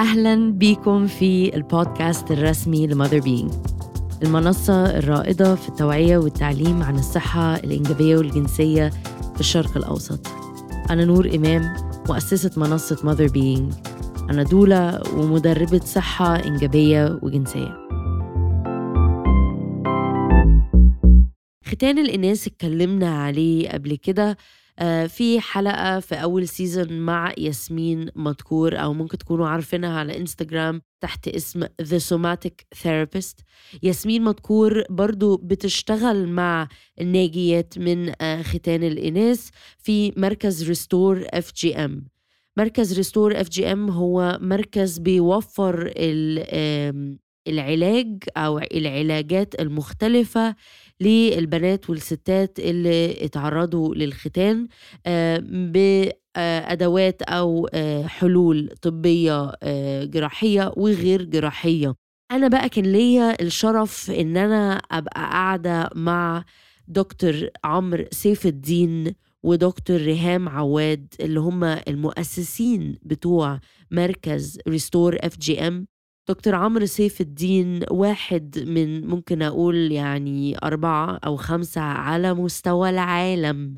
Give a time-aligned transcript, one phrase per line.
[0.00, 3.52] أهلا بيكم في البودكاست الرسمي ل Mother Being
[4.22, 8.88] المنصة الرائدة في التوعية والتعليم عن الصحة الإنجابية والجنسية
[9.34, 10.26] في الشرق الأوسط.
[10.90, 11.76] أنا نور إمام
[12.08, 13.72] مؤسسة منصة Mother Being.
[14.30, 17.76] أنا doula ومدربة صحة إنجابية وجنسية.
[21.64, 24.36] ختان الإناث اتكلمنا عليه قبل كده
[25.08, 31.28] في حلقة في أول season مع ياسمين مذكور أو ممكن تكونوا عارفينها على إنستغرام تحت
[31.28, 33.44] اسم The Somatic Therapist.
[33.82, 36.68] ياسمين مذكور برضو بتشتغل مع
[37.00, 39.48] الناجيات من آه، ختان الإناث
[39.78, 42.04] في مركز Restore FGM
[42.56, 45.92] مركز Restore FGM هو مركز بيوفر
[47.48, 50.54] العلاج أو العلاجات المختلفة
[51.00, 54.68] للبنات والستات اللي اتعرضوا للختان
[55.06, 55.38] آه،
[56.36, 61.94] بأدوات أو آه، حلول طبية آه، جراحية وغير جراحية.
[62.30, 66.44] أنا بقى كان ليا الشرف إن أنا أبقى قاعدة مع
[66.88, 75.86] دكتور عمرو سيف الدين ودكتور ريهام عواد اللي هم المؤسسين بتوع مركز Restore FGM
[76.30, 83.74] دكتور عمرو سيف الدين واحد من ممكن أقول يعني أربعة أو خمسة على مستوى العالم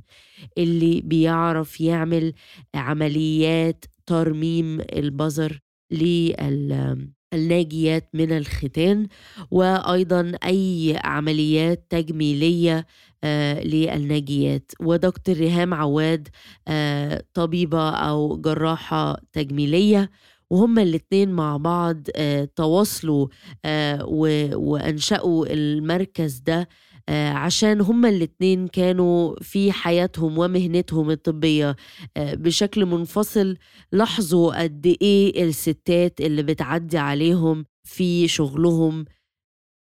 [0.58, 2.32] اللي بيعرف يعمل
[2.74, 5.60] عمليات ترميم البظر
[5.92, 9.06] للناجيات من الختان
[9.50, 12.86] وأيضا أي عمليات تجميلية
[13.24, 14.72] آه للناجيات.
[14.80, 16.28] ودكتور ريهام عواد
[16.68, 20.10] آه طبيبة أو جراحة تجميلية.
[20.52, 23.28] وهما الاتنين مع بعض آه تواصلوا
[23.64, 24.04] آه
[24.56, 26.68] وأنشأوا المركز ده
[27.08, 31.76] آه عشان هما الاتنين كانوا في حياتهم ومهنتهم الطبية
[32.18, 33.56] بشكل منفصل
[33.92, 39.04] لاحظوا قد إيه الستات اللي بتعدي عليهم في شغلهم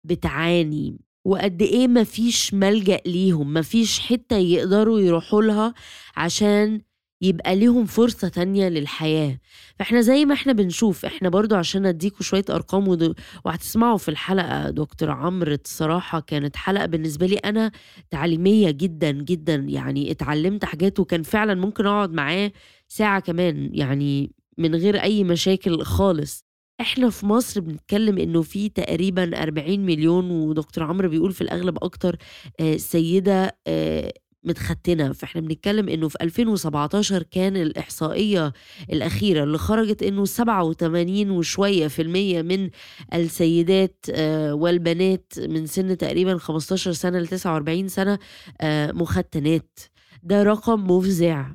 [0.04, 5.74] بتعاني وقد إيه مفيش ملجأ ليهم مفيش حتة يقدروا يروحوا لها
[6.16, 6.80] عشان
[7.22, 9.38] يبقى ليهم فرصة تانية للحياة.
[9.78, 13.14] فإحنا زي ما إحنا بنشوف إحنا برضو عشان أديكوا شوية أرقام
[13.44, 17.70] وهتسمعوا في الحلقة دكتور عمرو الصراحة كانت حلقة بالنسبة لي أنا
[18.10, 19.54] تعليمية جدا جدا.
[19.54, 22.52] يعني اتعلمت حاجات وكان فعلا ممكن أقعد معاه
[22.88, 26.44] ساعة كمان يعني من غير أي مشاكل خالص.
[26.80, 32.16] إحنا في مصر بنتكلم إنه في تقريبا 40 مليون ودكتور عمرو بيقول في الأغلب أكتر
[32.60, 34.12] آه، سيدة آه،
[34.44, 38.52] متختنه فإحنا بنتكلم إنه في 2017 كان الإحصائية
[38.92, 42.70] الأخيرة اللي خرجت إنه 87 وشوية في المية من
[43.14, 48.18] السيدات آه، والبنات من سن تقريبا 15 سنة ل 49 سنة
[48.60, 49.78] آه، مختنات.
[50.22, 51.46] ده رقم مفزع.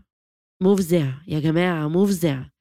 [0.61, 2.54] مفزع يا جماعة مفزع.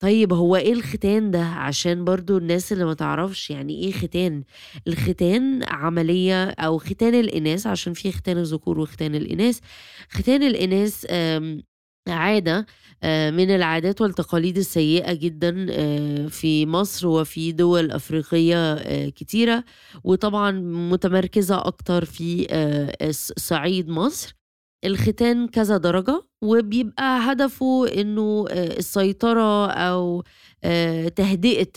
[0.00, 4.44] طيب هو إيه الختان ده؟ عشان برضو الناس اللي ما تعرفش يعني إيه ختان.
[4.88, 9.58] الختان عملية أو ختان الإناث عشان في ختان الذكور وختان الإناث.
[10.10, 11.06] ختان الإناث
[12.08, 12.66] عادة
[13.04, 15.66] من العادات والتقاليد السيئة جدا
[16.28, 18.74] في مصر وفي دول أفريقية
[19.08, 19.64] كتيرة.
[20.04, 20.50] وطبعا
[20.92, 22.46] متمركزة أكتر في
[23.36, 24.35] صعيد مصر.
[24.84, 30.22] الختان كذا درجة وبيبقى هدفه إنه آه، السيطرة أو
[30.64, 31.68] آه، تهدئة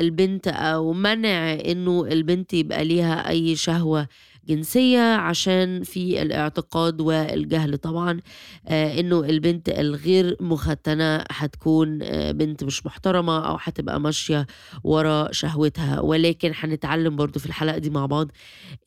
[0.00, 4.08] البنت أو منع إنه البنت يبقى ليها أي شهوة.
[4.48, 8.20] جنسية عشان في الاعتقاد والجهل طبعا
[8.68, 14.46] آه إنه البنت الغير مختنة هتكون آه بنت مش محترمة أو هتبقى ماشية
[14.84, 16.00] ورا شهوتها.
[16.00, 18.30] ولكن هنتعلم برضو في الحلقة دي مع بعض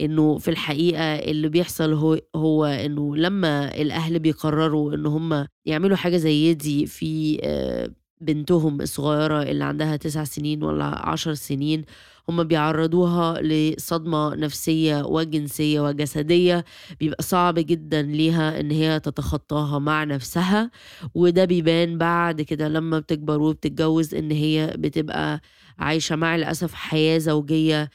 [0.01, 6.17] إنه في الحقيقة اللي بيحصل هو, هو إنه لما الأهل بيقرروا إن هم يعملوا حاجة
[6.17, 7.89] زي دي في آه
[8.21, 11.85] بنتهم الصغيرة اللي عندها تسع سنين ولا عشر سنين
[12.29, 16.65] هم بيعرضوها لصدمة نفسية وجنسية وجسدية.
[16.99, 20.71] بيبقى صعب جدا ليها إن هي تتخطاها مع نفسها.
[21.15, 25.41] وده بيبان بعد كده لما بتكبر وبتتجوز إن هي بتبقى
[25.79, 27.89] عايشة مع الأسف حياة زوجية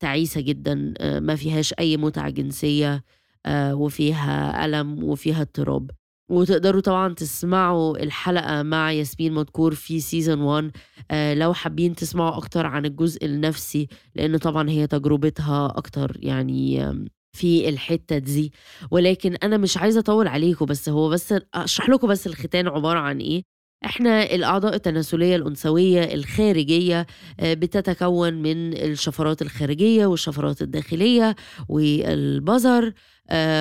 [0.00, 3.04] تعيسة جدا آه، ما فيهاش أي متعة جنسية
[3.46, 5.90] آه، وفيها ألم وفيها اضطراب.
[6.32, 10.70] وتقدروا طبعا تسمعوا الحلقة مع ياسمين مدكور في سيزون 1
[11.10, 16.92] آه لو حابين تسمعوا أكتر عن الجزء النفسي لأن طبعا هي تجربتها أكتر يعني
[17.36, 18.52] في الحتة دي.
[18.90, 23.18] ولكن أنا مش عايزة أطول عليكم بس هو بس أشرح لكم بس الختان عبارة عن
[23.18, 23.42] إيه.
[23.84, 27.06] إحنا الأعضاء التناسلية الأنثوية الخارجية
[27.40, 31.36] آآ بتتكوّن من الشفرات الخارجية والشفرات الداخلية
[31.68, 32.92] والبَزَر آآ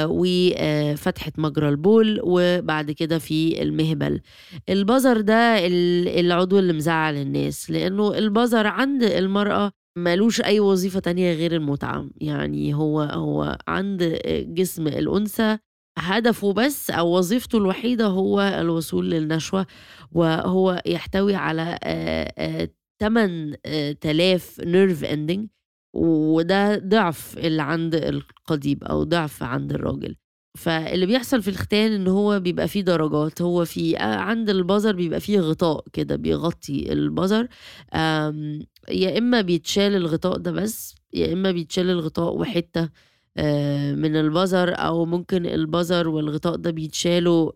[0.05, 4.21] وفتحة مجرى البول وبعد كده في المهبل.
[4.69, 10.99] البَزَر ده ال العضو اللي مزعّل الناس، لإنه البَزَر عند المرأة ما لوش أي وظيفة
[10.99, 15.57] تانية غير المُتعة، يعني هو هو عند جسم الأنثى
[15.97, 19.65] هدفه بس أو وظيفته الوحيدة هو الوصول للنشوة،
[20.11, 22.67] وهو يحتوي على آآ آآ
[23.01, 25.60] 8000 nerve ending
[25.93, 30.15] وده ضِعف اللي عند القضيب أو ضِعف عند الراجل.
[30.57, 35.19] فاللي بيحصل في الختان إن هو بيبقى في درجات، هو في آآ عند البَزَر بيبقى
[35.19, 37.47] في غطاء كده بيغطّي البَزَر،
[37.93, 38.59] آمم
[38.89, 42.89] يا إما بيتشال الغطاء ده بس، يا إما بيتشال الغطاء وحتّة
[43.37, 47.51] آآ من البَزَر أو ممكن البَزَر والغطاء ده بيتشالوا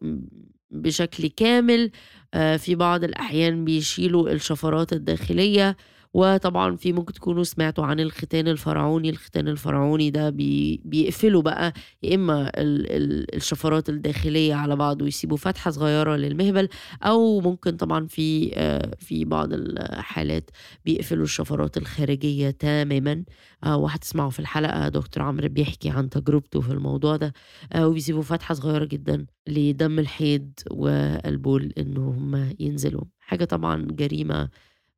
[0.72, 1.92] بشكل كامل،
[2.34, 5.78] آآ في بعض الأحيان بيشيلوا الشفرات الداخلية،
[6.16, 11.74] وطبعًا في ممكن تكونوا سمعتوا عن الختان الفرعوني، الختان الفرعوني ده بي بيقفلوا بقى
[12.04, 16.70] يا إما ال ال الشفرات الداخلية على بعض ويسيبوا فتحة صغيرة للمهبل،
[17.04, 20.50] أو ممكن طبعًا في آآ في بعض الحالات
[20.86, 23.24] بيقفلوا الشفرات الخارجية تمامًا،
[23.64, 27.34] آآ وهتسمعوا في الحلقة دكتور عمرو بيحكي عن تجربته في الموضوع ده،
[27.74, 33.04] آآ وبيسيبوا فتحة صغيرة جدًا لدم الحيض والبول إن هم ينزلوا.
[33.20, 34.50] حاجة طبعًا جريمة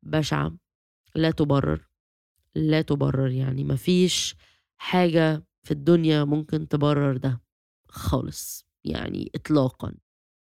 [0.04, 0.67] بشعة.
[1.18, 1.88] لا تُبرّر،
[2.56, 4.36] لا تُبرّر، يعني ما فيش
[4.78, 7.42] حاجة في الدنيا ممكن تبرّر ده
[7.90, 9.94] خالص، يعني إطلاقًا.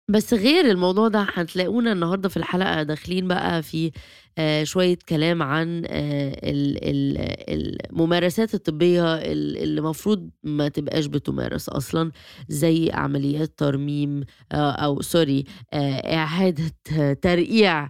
[0.09, 3.91] بس غير الموضوع ده هتلاقونا النهارده في الحلقة داخلين بقى في
[4.37, 7.17] آآ شوية كلام عن ال
[7.49, 12.11] الممارسات الطبية ال اللي المفروض ما تبقاش بتُمارس أصلًا،
[12.49, 15.43] زي عمليات ترميم أو sorry
[15.73, 16.71] آآ إعادة
[17.23, 17.89] ترقيع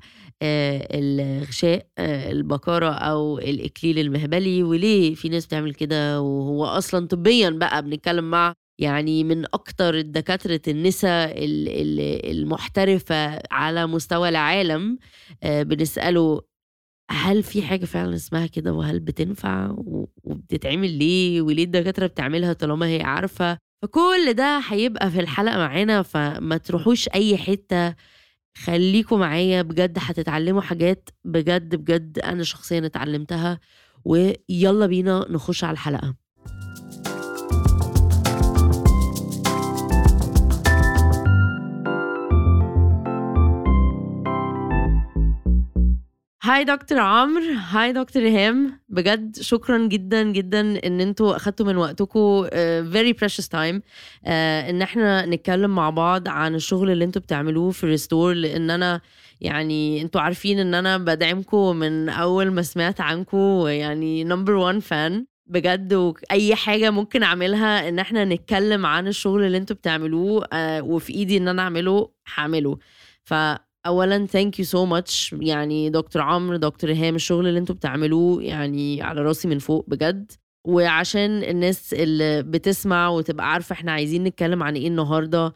[0.94, 7.84] الغشاء آآ البكارة أو الإكليل المهبلي، وليه في ناس بتعمل كده؟ وهو أصلًا طبيًا بقى
[7.84, 12.00] بنتكلم مع يعني من أكتر الدكاترة النسا ال ال
[12.32, 14.98] المحترفة على مستوى العالم،
[15.44, 16.42] آآ بنسأله
[17.12, 19.76] هل في حاجة فعلًا اسمها كده؟ وهل بتنفع؟
[20.24, 26.58] وبتتعمل ليه؟ وليه الدكاترة بتعملها طالما هي عارفة؟ فكل ده هيبقى في الحلقة معانا، فما
[26.58, 27.96] تروحوش أي حتّة،
[28.58, 33.60] خليكم معايا بجد هتتعلموا حاجات بجد، بجد أنا شخصيًا اتعلمتها،
[34.06, 36.23] ويالّا بينا نخش على الحلقة.
[46.44, 52.48] هاي دكتور عمرو، هاي دكتور ريهام، بجد شكرًا جدًا، جدًا إن أنتم أخدتوا من وقتكم
[53.14, 53.82] precious time
[54.26, 59.02] آآ إن إحنا نتكلم مع بعض عن الشغل اللي أنتم بتعملوه في restore لإن أنا
[59.42, 65.14] يعني أنتم عارفين إن أنا بادعمكم من أول ما سمعت عنكم ويعني number one fan
[65.48, 71.14] بجد، وأي حاجة ممكن أعملها إن إحنا نتكلم عن الشغل اللي أنتم بتعملوه آآ وفي
[71.14, 72.78] إيدي إن أنا أعمله هاعمله.
[73.86, 75.34] فأولًا thank you so much.
[75.42, 80.32] يعني دكتور عمرو، دكتور ريهام، الشغل اللي أنتم بتعملوه يعني على راسي من فوق بجد،
[80.68, 85.54] وعشان الناس اللي بتسمع وتبقى عارفة إحنا عايزين نتكلم عن إيه النهارده،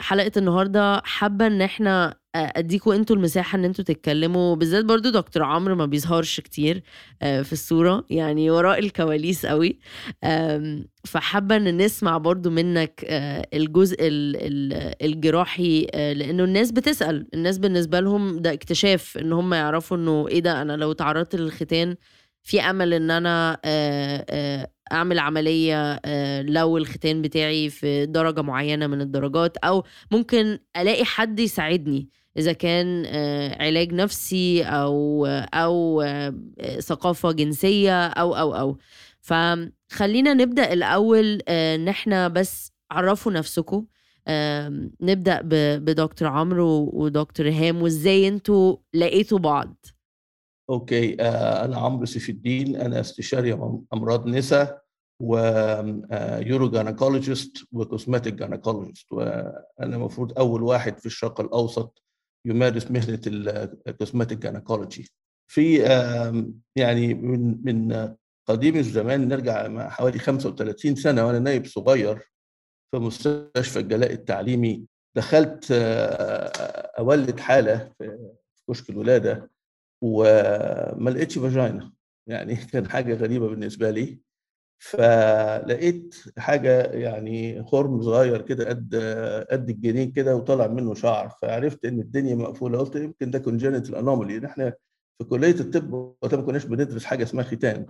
[0.00, 5.42] حلقة النهارده حابة إن إحنا أ أدّيكم أنتم المساحة إن أنتم تتكلموا، بالذات برضه دكتور
[5.42, 6.82] عمرو ما بيظهرش كتير
[7.22, 9.78] آآ في الصورة، يعني وراء الكواليس أوي،
[10.24, 17.26] آمم فحابة إن نسمع برضه منّك آآ الجزء ال ال الجراحي آآ لإنه الناس بتسأل،
[17.34, 21.96] الناس بالنسبة لهم ده اكتشاف إن هم يعرفوا إنه إيه ده أنا لو اتعرضت للختان
[22.42, 22.60] في
[23.64, 30.58] آآ آآ أعمل عملية آآ لو الختان بتاعي في درجة معيّنة من الدرجات، أو ممكن
[30.76, 32.08] ألاقي حد يساعدني.
[32.36, 36.04] إذا كان آآ علاج نفسي أو أو
[36.80, 38.78] ثقافة جنسية أو، أو، أو.
[39.20, 43.86] فخلّينا نبدأ الأول آآ إن إحنا بس عرّفوا نفسكم،
[45.00, 45.48] ب
[45.84, 49.86] بدكتور عمرو ودكتور ريهام وإزاي أنتم لقيتوا بعض.
[50.70, 54.78] أوكي، آآ أنا عمرو سيف الدين، أنا استشاري أم أمراض نسا
[55.20, 62.03] و آآ urogynecologist و cosmetic gynecologist وأنا المفروض أول واحد في الشرق الأوسط
[62.46, 63.20] يمارس مهنة
[63.88, 65.08] ال cosmetic gynecology.
[65.50, 65.78] في
[66.76, 68.14] يعني من من
[68.48, 72.18] قديم الزمان نرجع حوالي 35 سنة وأنا نايب صغير
[72.90, 74.86] في مستشفى الجلاء التعليمي،
[75.16, 75.66] دخلت
[76.98, 78.18] أولِّد حالة في
[78.70, 79.50] كشك الولادة
[80.02, 81.84] وما لقيتش vagina
[82.28, 84.20] يعني كان حاجة غريبة بالنسبة لي،
[84.78, 88.94] فلقيت حاجة يعني خرم صغير كده قد
[89.50, 94.46] قد الجنين كده وطلع منه شعر فعرفت إن الدنيا مقفولة قلت يمكن ده كونجنتال انومالي
[94.46, 94.72] إحنا
[95.18, 97.86] في كلية الطب وقتها ما كناش بندرس حاجة اسمها ختان.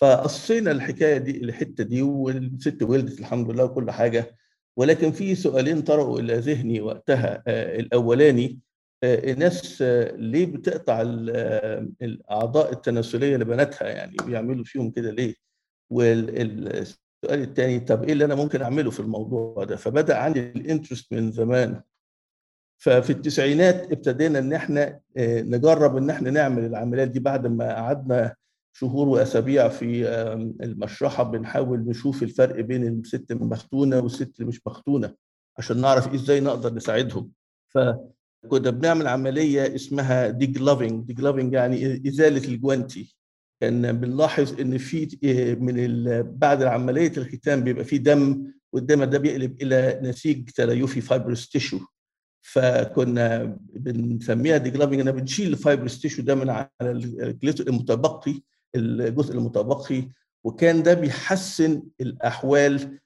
[0.00, 4.36] فقصينا الحكاية دي الحتة دي والست ولدت الحمد لله وكل حاجة.
[4.76, 8.58] ولكن في سؤالين طرقوا إلى ذهني وقتها الأولاني
[9.04, 9.82] الناس
[10.16, 11.02] ليه بتقطع
[12.02, 15.45] الأعضاء التناسلية لبناتها؟ يعني بيعملوا فيهم كده ليه؟
[15.90, 21.32] والسؤال الثاني طب إيه اللي أنا ممكن أعمله في الموضوع ده؟ فبدأ عندي الانترست من
[21.32, 21.80] زمان.
[22.82, 28.34] ففي التسعينات ابتدينا إن إحنا نجرب إن إحنا نعمل العمليات دي بعد ما قعدنا
[28.72, 30.08] شهور وأسابيع في
[30.62, 35.14] المشرحة بنحاول نشوف الفرق بين الست المختونة والست اللي مش مختونة
[35.58, 37.30] عشان نعرف إزاي نقدر نساعدهم.
[37.68, 43.16] فكنا بنعمل عملية اسمها degloving degloving يعني إزالة الجوانتي.
[43.60, 45.08] كان بنلاحظ إن في
[45.60, 45.76] من
[46.38, 51.80] بعد عملية الختان بيبقى في دم والدم ده بيقلب إلى نسيج تليفي fibrous tissue
[52.42, 58.34] فكنا بنسميها degloving أنا بنشيل ال fibrous tissue ده من على ال clitoris المتبقي
[58.76, 60.08] الجزء المتبقي
[60.44, 62.98] وكان ده بيحسن الأحوال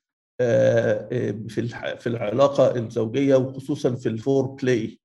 [1.48, 5.00] في في العلاقة الزوجية وخصوصا في ال foreplay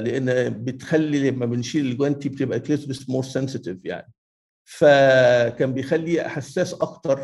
[0.00, 4.12] لأن بتخلي لما بنشيل الجوانتي بتبقى clitoris more sensitive يعني.
[4.68, 7.18] فكان بيخلي حساس أكتر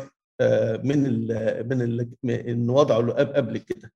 [0.83, 3.91] من ال من ال من وضعه قبل كده.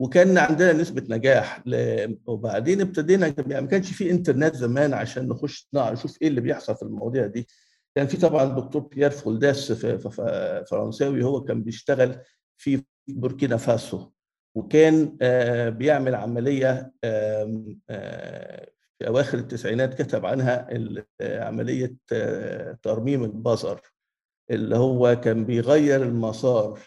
[0.00, 1.62] وكان عندنا نسبة نجاح
[2.26, 6.82] وبعدين ابتدينا يعني ما كانش في إنترنت زمان عشان نخش نشوف إيه اللي بيحصل في
[6.82, 7.46] المواضيع دي.
[7.94, 9.72] كان في طبعا الدكتور بيير فولداس
[10.70, 12.18] فرنساوي هو كان بيشتغل
[12.56, 14.10] في بوركينا فاسو.
[14.54, 15.16] وكان
[15.70, 16.92] بيعمل عملية
[19.00, 20.68] في أواخر التسعينات كتب عنها
[21.20, 21.94] عملية
[22.82, 23.78] ترميم البصر
[24.50, 26.80] اللي هو كان بيغير المسار.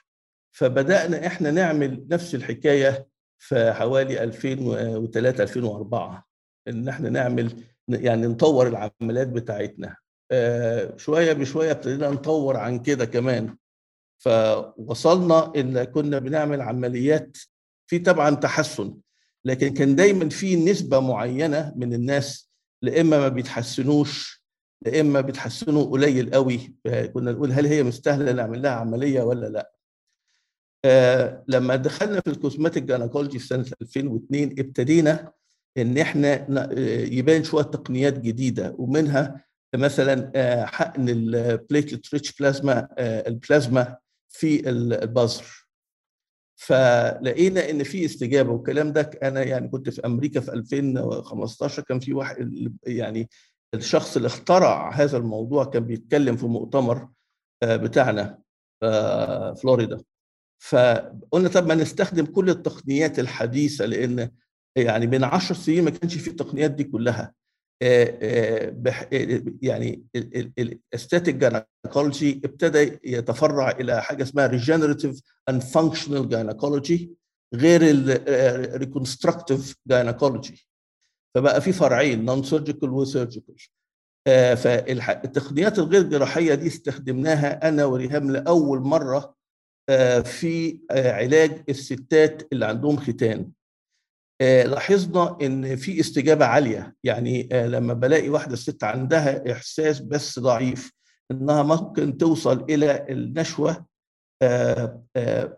[0.56, 6.28] فبدأنا إحنا نعمل نفس الحكاية في حوالي 2003 2004
[6.68, 9.96] إن إحنا نعمل يعني نطور العمليات بتاعتنا.
[10.96, 13.58] شوية بشوية ابتدينا نطور عن كده كمان.
[14.24, 17.38] فوصلنا إن كنا بنعمل عمليات
[17.90, 18.98] في طبعا تحسن.
[19.46, 22.50] لكن كان دايما في نسبة معينة من الناس
[22.82, 24.44] لا إما ما بيتحسنوش
[24.86, 26.76] لا إما بيتحسنوا قليل قوي.
[27.14, 29.72] كنا نقول هل هي مستاهلة نعمل لها عملية ولا لا؟
[30.86, 35.32] آه لما دخلنا في ال cosmetic gynecology في سنة 2002 ابتدينا
[35.78, 36.48] إن إحنا
[37.14, 39.46] يبان شوية تقنيات جديدة ومنها
[39.76, 40.32] مثلا
[40.66, 43.98] حقن ال platelet rich plasma البلازما
[44.30, 45.63] في البظر.
[46.66, 49.10] فلقينا إن في استجابة والكلام ده.
[49.24, 53.30] أنا يعني كنت في أمريكا في 2015 كان في واحد يعني
[53.74, 57.10] الشخص اللي اخترع هذا الموضوع كان بيتكلم في مؤتمر
[57.64, 58.40] بتاعنا
[59.62, 60.02] فلوريدا.
[60.60, 64.30] فقلنا طب ما نستخدم كل التقنيات الحديثة لأن
[64.76, 67.34] يعني من 10 سنين ما كانش في التقنيات دي كلها.
[69.62, 70.04] يعني
[70.60, 77.12] ال aesthetic gynecology ابتدى يتفرع إلى حاجة اسمها regenerative and functional gynecology
[77.56, 80.68] غير ال reconstructive gynecology
[81.36, 83.56] فبقى في فرعين non-surgical و surgical
[84.58, 89.36] فالتقنيات الغير جراحية دي استخدمناها أنا وريهام لأول مرة
[90.24, 93.52] في علاج الستات اللي عندهم ختان.
[94.42, 96.96] لاحظنا إن في استجابة عالية.
[97.04, 100.92] يعني لما بلاقي واحدة ست عندها إحساس بس ضعيف
[101.32, 103.86] إنها ممكن توصل إلى النشوة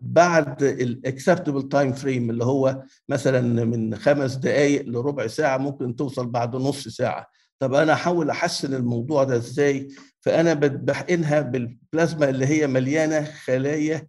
[0.02, 6.28] بعد ال acceptable time frame اللي هو مثلا من خمس دقائق لربع ساعة ممكن توصل
[6.28, 7.28] بعد نص ساعة.
[7.60, 9.88] طب أنا احاول أحسن الموضوع ده إزاي؟
[10.22, 14.08] فأنا بحقنها بالبلازما اللي هي مليانة خلايا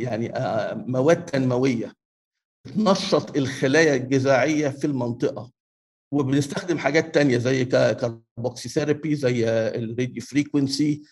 [0.00, 0.32] يعني
[0.86, 1.92] مواد تنموية.
[2.74, 5.50] تنشط الخلايا الجذعيه في المنطقة
[6.12, 11.02] وبنستخدم حاجات تانية زي carboxy therapy زي ال radio frequency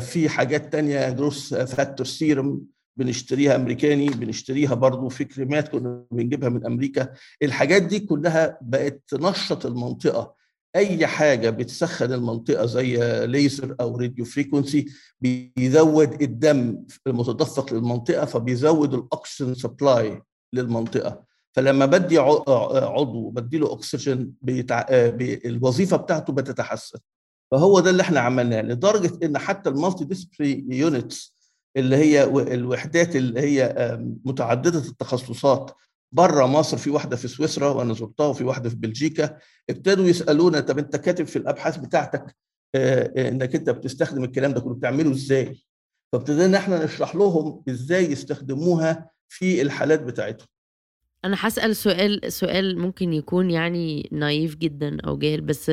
[0.00, 2.60] في حاجات تانية growth factor serum
[2.96, 7.08] بنشتريها أمريكاني بنشتريها برضو في كريمات كنا بنجيبها من أمريكا.
[7.42, 10.34] الحاجات دي كلها بقت تنشط المنطقة.
[10.76, 14.86] أي حاجة بتسخن المنطقة زي ليزر أو radio frequency
[15.20, 20.22] بيزود الدم المتدفق للمنطقة فبيزود ال oxygen supply
[20.54, 21.24] للمنطقة.
[21.52, 24.86] فلما بدي عضو بدي له اكسجين بيتع...
[24.90, 26.98] الوظيفة بتاعته بتتحسن.
[27.50, 31.34] فهو ده اللي إحنا عملناه لدرجة إن حتى ال multidisciplinary units
[31.76, 33.74] اللي هي الوحدات اللي هي
[34.24, 35.70] متعددة التخصصات
[36.12, 39.38] بره مصر في واحدة في سويسرا وأنا زرتها وفي واحدة في بلجيكا
[39.70, 42.36] ابتدوا يسألونا طب أنت كاتب في الأبحاث بتاعتك
[43.16, 45.64] إنك أنت بتستخدم الكلام ده كله بتعمله إزاي؟
[46.14, 50.46] فابتدينا إحنا نشرح لهم إزاي يستخدموها في الحالات بتاعتهم.
[51.24, 55.72] أنا هسال سؤال سؤال ممكن يكون يعني نايف جدا أو جاهل بس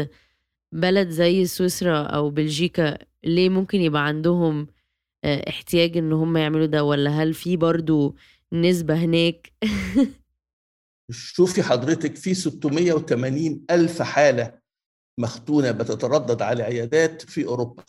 [0.71, 4.67] بلد زي سويسرا أو بلجيكا ليه ممكن يبقى عندهم
[5.25, 8.15] احتياج إن هم يعملوا ده؟ ولا هل في برضو
[8.53, 9.53] نسبة هناك؟
[11.11, 14.59] شوفي حضرتك في 680 ألف حالة
[15.17, 17.83] مختونة بتتردد على عيادات في أوروبا.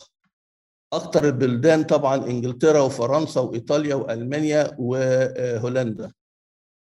[0.95, 6.11] أكثر البلدان طبعا إنجلترا وفرنسا وإيطاليا وألمانيا وهولندا.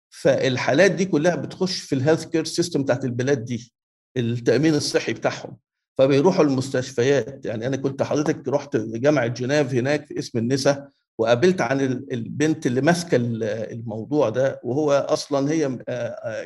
[0.09, 3.73] فالحالات دي كلها بتخش في ال health care system بتاعت البلاد دي
[4.17, 5.57] التأمين الصحي بتاعهم.
[5.97, 7.45] فبيروحوا المستشفيات.
[7.45, 11.81] يعني أنا كنت حضرتك رحت جامعة جنيف هناك في اسم النساء وقابلت عن
[12.11, 15.77] البنت اللي ماسكة الموضوع ده وهو أصلا هي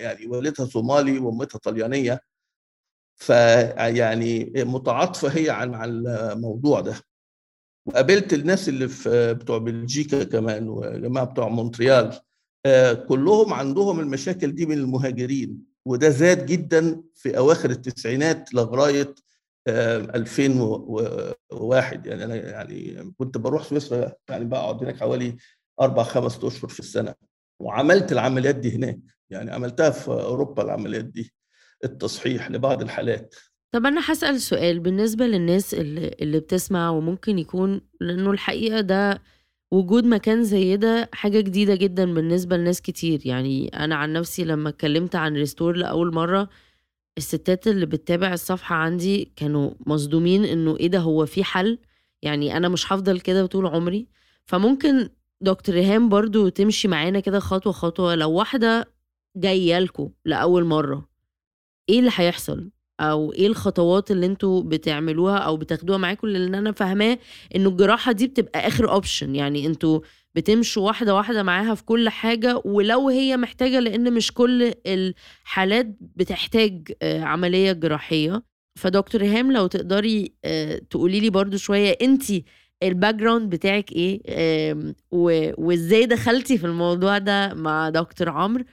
[0.01, 2.21] يعني والدها صومالي وأمتها طليانية.
[3.15, 6.95] فيعني متعاطفة هي عن مع الموضوع ده.
[7.85, 12.19] وقابلت الناس اللي في بتوع بلجيكا كمان وجماعة بتوع مونتريال
[13.07, 19.15] كلهم عندهم المشاكل دي من المهاجرين وده زاد جدا في أواخر التسعينات لغاية
[19.67, 25.37] 2001 يعني أنا يعني كنت بروح سويسرا يعني بقعد هناك حوالي
[25.81, 27.13] أربع خمس أشهر في السنة
[27.61, 28.99] وعملت العمليات دي هناك.
[29.29, 31.33] يعني عملتها في أوروبا العمليات دي
[31.83, 33.35] التصحيح لبعض الحالات.
[33.75, 39.21] طب أنا هسأل سؤال بالنسبة للناس اللي, اللي بتسمع وممكن يكون لأنه الحقيقة ده
[39.71, 43.21] وجود مكان زي ده حاجة جديدة جدا بالنسبة لناس كتير.
[43.25, 46.49] يعني أنا عن نفسي لما اتكلمت عن ريستور لأول مرة
[47.17, 51.79] الستات اللي بتتابع الصفحة عندي كانوا مصدومين إنه إيه ده هو في حل؟
[52.21, 54.07] يعني أنا مش هفضل كده طول عمري.
[54.45, 55.09] فممكن
[55.41, 58.87] دكتور ريهام برضو تمشي معانا كده خطوة خطوة لو واحدة
[59.37, 61.09] جاية لكم لأول مرة
[61.89, 67.17] إيه اللي هيحصل؟ أو إيه الخطوات اللي أنتوا بتعملوها أو بتاخدوها معاكم لأن أنا فاهماه
[67.55, 69.99] إنه الجراحة دي بتبقى آخر option يعني أنتوا
[70.35, 76.91] بتمشوا واحدة واحدة معاها في كل حاجة ولو هي محتاجة لأن مش كل الحالات بتحتاج
[77.03, 78.43] عملية جراحية.
[78.79, 80.33] فدكتور ريهام لو تقدري
[80.89, 82.23] تقولي لي برضو شوية انت
[82.83, 84.21] ال background بتاعك إيه
[85.57, 88.63] وازاي دخلتي في الموضوع ده مع دكتور عمرو.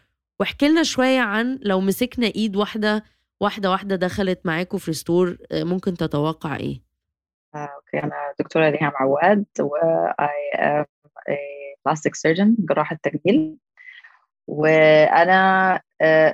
[0.40, 3.04] واحكي لنا شوية عن لو مسكنا ايد واحدة
[3.42, 6.83] واحدة واحدة دخلت معاكم في Restore ممكن تتوقع إيه؟
[7.55, 9.76] Okay أنا دكتورة ريهام عواد و
[10.20, 10.85] I
[11.87, 13.57] plastic surgeon جراحة تجميل
[14.46, 15.81] وأنا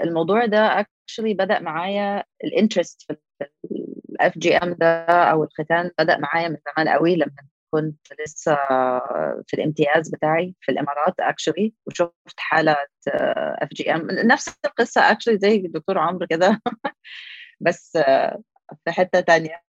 [0.03, 3.17] الموضوع ده actually بدأ معايا ال interest في
[4.11, 7.33] ال FGM ده أو الختان بدأ معايا من زمان قوي لما
[7.71, 8.55] كنت لسه
[9.47, 12.77] في الامتياز بتاعي في الامارات actually وشفت حالة
[13.63, 16.63] FGM نفس القصة actually زي الدكتور عمرو كده
[17.61, 17.93] بس
[18.85, 19.63] في حتة تانية.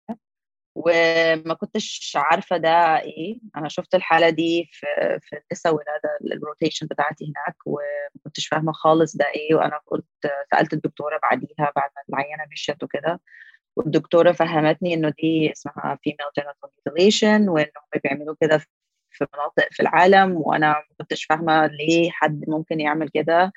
[0.75, 3.39] وما كنتش عارفة ده إيه.
[3.57, 4.86] أنا شفت الحالة دي في
[5.21, 9.55] في النساء ولادة الروتيشن بتاعتي هناك وما كنتش فاهمة خالص ده إيه.
[9.55, 10.05] وأنا قلت
[10.51, 13.19] سألت الدكتورة بعديها بعد ما العينه مشيت وكده.
[13.78, 18.58] والدكتورة فهمتني إنه دي اسمها female genital mutilation وانهم بيعملوا كده
[19.12, 23.54] في مناطق في العالم وأنا ما كنتش فاهمة ليه حد ممكن يعمل كده.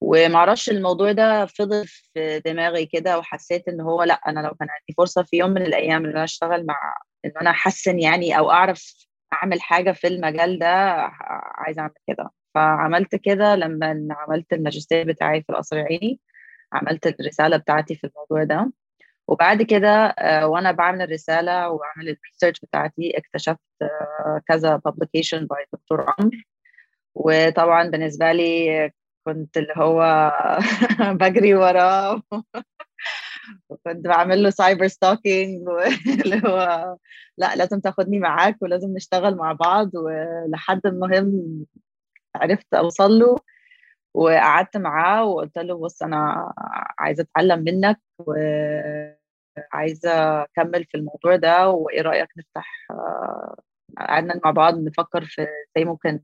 [0.00, 4.94] ومعرفش الموضوع ده فضل في دماغي كده وحسيت إن هو لأ أنا لو كان عندي
[4.98, 6.78] فرصة في يوم من الأيام إن أنا أشتغل مع
[7.24, 8.94] إن أنا أحسن يعني أو أعرف
[9.32, 10.66] أعمل حاجة في المجال ده
[11.56, 12.30] عايزة أعمل كده.
[12.54, 16.20] فعملت كده لما عملت الماجستير بتاعي في القصر العيني
[16.72, 18.72] عملت الرسالة بتاعتي في الموضوع ده.
[19.28, 23.60] وبعد كده وأنا بعمل الرساله وبعمل ال research بتاعتي اكتشفت
[24.48, 26.30] كذا publication by دكتور عمرو.
[27.14, 28.90] وطبعا بالنسبة لي
[29.26, 30.32] كنت اللي هو
[31.20, 32.22] بجري وراه.
[33.68, 36.96] وكنت بعمل له cyber stalking واللي هو
[37.38, 39.90] لا لازم تاخدني معاك ولازم نشتغل مع بعض.
[39.94, 41.64] ولحد المهم
[42.36, 43.36] عرفت أوصل له
[44.14, 46.52] وقعدت معاه وقلت له بص أنا
[46.98, 48.00] عايزه أتعلم منك
[49.58, 52.86] وعايزه أكمل في الموضوع ده وإيه رأيك نفتح
[53.98, 56.20] قعدنا مع بعض نفكر في إزاي ممكن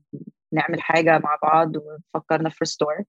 [0.53, 3.03] نعمل حاجة مع بعض وفكرنا في Restore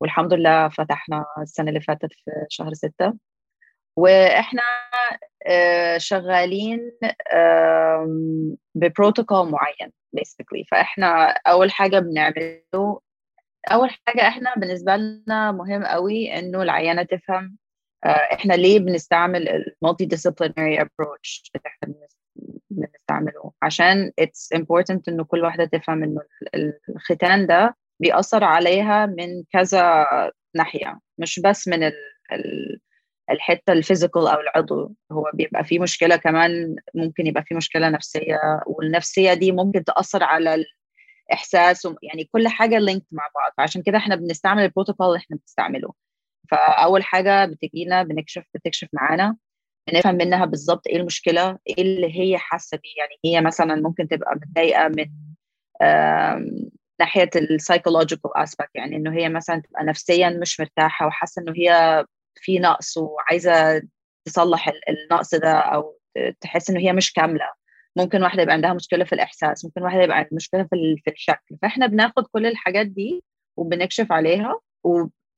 [0.00, 3.14] والحمد لله فتحنا السنة اللي فاتت في شهر ستة.
[3.96, 4.62] وإحنا
[5.96, 6.92] شغالين
[8.74, 10.64] ببروتوكول معين basically.
[10.70, 13.00] فإحنا أول حاجة بنعمله
[13.72, 17.56] أول حاجة إحنا بالنسبة لنا مهم قوي إنه العيانة تفهم
[18.04, 21.94] إحنا ليه بنستعمل المالتي disciplinary approach اللي إحنا
[22.70, 26.20] بنستعمله؟ عشان it's important إنه كل واحدة تفهم إنه
[26.88, 30.06] الختان ده بيأثر عليها من كذا
[30.56, 31.92] ناحية مش بس من ال
[32.32, 32.80] ال
[33.30, 38.38] الحتة ال physical أو العضو هو بيبقى فيه مشكلة كمان ممكن يبقى فيه مشكلة نفسية
[38.66, 40.64] والنفسية دي ممكن تأثر على
[41.30, 45.92] الإحساس يعني كل حاجة linked مع بعض عشان كده إحنا بنستعمل البروتوكول اللي إحنا بنستعمله.
[46.50, 49.36] فأول حاجة بتجينا بنكشف بتكشف معانا
[49.88, 52.94] بنفهم منها بالظبط إيه المشكلة إيه اللي هي حاسة بيه.
[52.98, 55.06] يعني هي مثلا ممكن تبقى متضايقة من
[57.00, 62.04] ناحية ال psychological aspect يعني إنه هي مثلا تبقى نفسيا مش مرتاحة وحاسة إنه هي
[62.34, 63.82] في نقص وعايزة
[64.24, 65.98] تصلح النقص ده أو
[66.40, 67.52] تحس إنه هي مش كاملة.
[67.96, 70.68] ممكن واحدة يبقى عندها مشكلة في الإحساس ممكن واحدة يبقى عندها مشكلة
[71.04, 71.56] في الشكل.
[71.62, 73.24] فإحنا بناخد كل الحاجات دي
[73.56, 74.60] وبنكشف عليها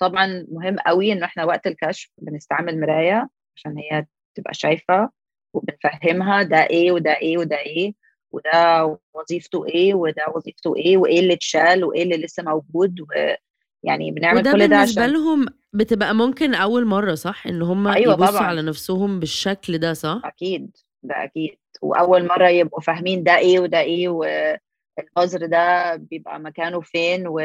[0.02, 5.11] وطبعا مهم قوي إنه إحنا وقت الكشف بنستعمل مراية عشان هي تبقى شايفة
[5.54, 7.92] وبنفهمها ده إيه وده إيه وده إيه
[8.32, 14.38] وده وظيفته إيه وده وظيفته إيه وإيه اللي اتشال وإيه اللي لسه موجود ويعني بنعمل
[14.38, 18.42] وده كل ده عشان لهم بتبقى ممكن أول مرة صح؟ إن هم أيوة يبصوا طبعا
[18.42, 23.80] على نفسهم بالشكل ده صح؟ أكيد ده أكيد وأول مرة يبقوا فاهمين ده إيه وده
[23.80, 27.40] إيه والبذر ده بيبقى مكانه فين و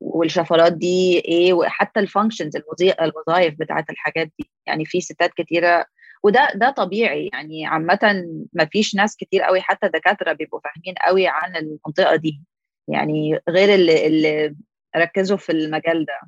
[0.00, 2.52] والشفرات دي إيه وحتى الفانكشنز
[3.00, 4.50] الوظائف بتاعت الحاجات دي.
[4.66, 5.86] يعني في ستات كتيرة
[6.22, 7.30] وده ده طبيعي.
[7.32, 12.42] يعني عامه ما فيش ناس كتير قوي حتى دكاترة بيبقوا فاهمين قوي عن المنطقة دي.
[12.88, 14.54] يعني غير اللي, اللي
[14.96, 16.20] ركزوا في المجال ده.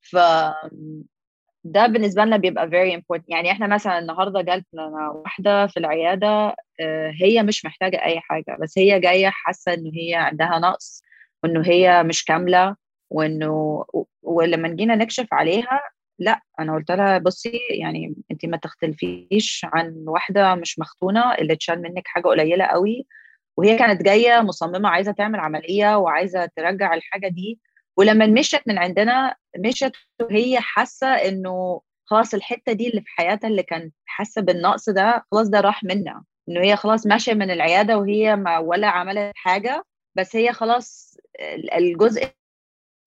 [0.00, 0.16] ف
[1.64, 3.22] ده بالنسبة لنا بيبقى very important.
[3.28, 6.56] يعني إحنا مثلا النهارده جات لنا واحدة في العيادة
[7.22, 11.02] هي مش محتاجة أي حاجة بس هي جاية حاسة إن هي عندها نقص
[11.42, 12.76] وانه هي مش كاملة.
[13.10, 13.84] وإنه
[14.22, 15.80] ولما جينا نكشف عليها
[16.18, 21.82] لأ أنا قلت لها بصي يعني أنت ما تختلفيش عن واحدة مش مختونه اللي اتشال
[21.82, 23.06] منك حاجة قليلة قوي.
[23.56, 27.60] وهي كانت جاية مصممة عايزة تعمل عملية وعايزة ترجع الحاجة دي.
[27.96, 33.62] ولما مشت من عندنا مشت وهي حاسة إنه خلاص الحتة دي اللي في حياتها اللي
[33.62, 36.24] كانت حاسة بالنقص ده خلاص ده راح منها.
[36.48, 39.84] إنه هي خلاص ماشية من العيادة وهي ما ولا عملت حاجة
[40.16, 41.16] بس هي خلاص
[41.76, 42.28] الجزء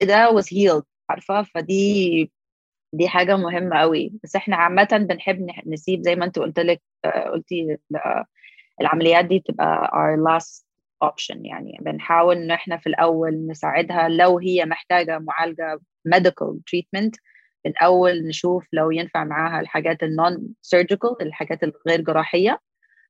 [0.03, 2.31] ده was healed عارفة؟ فدي
[2.93, 6.81] دي حاجة مهمة قوي بس إحنا عامة بنحب نسيب زي ما أنت قلت لك
[7.33, 7.77] قلتي
[8.81, 10.63] العمليات دي تبقى our last
[11.05, 11.77] option يعني.
[11.81, 15.79] بنحاول إن إحنا في الأول نساعدها لو هي محتاجة معالجة
[16.09, 17.11] medical treatment.
[17.65, 22.59] الأول نشوف لو ينفع معاها الحاجات النون سيرجيكال الحاجات الغير جراحية.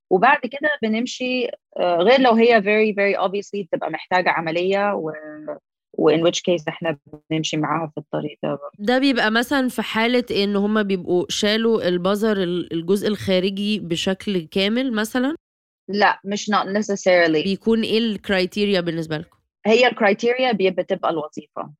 [0.10, 1.48] وبعد كده بنمشي
[1.80, 5.12] غير لو هي very very obviously تبقى محتاجة عملية و
[5.98, 6.98] و in which case إحنا
[7.30, 8.72] بنمشي معاها في الطريق ده برضه.
[8.80, 15.36] ده بيبقى مثلا في حالة إن هما بيبقوا شالوا البظر الجزء الخارجي بشكل كامل مثلا
[15.90, 21.74] لا مش not necessarily بيكون إيه ال criteria بالنسبة لكم؟ هي ال criteria بتبقى الوظيفة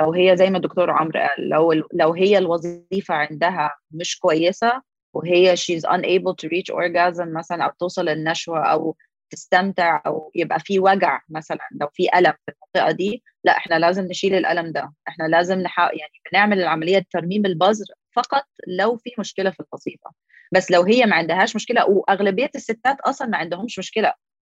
[0.00, 4.82] لو هي زي ما الدكتور عمرو قال لو لو هي الوظيفة عندها مش كويسة
[5.14, 8.96] وهي she's unable to reach orgasm مثلا أو توصل للنشوة أو
[9.32, 14.04] تستمتع أو يبقى في وجع مثلا لو في ألم في المنطقة دي لا إحنا لازم
[14.04, 14.92] نشيل الألم ده.
[15.08, 20.10] إحنا لازم نحاول يعني بنعمل العملية ترميم البذر فقط لو في مشكلة في الوظيفه
[20.52, 24.12] بس لو هي ما عندهاش مشكلة وأغلبية الستات أصلا ما عندهمش مشكلة.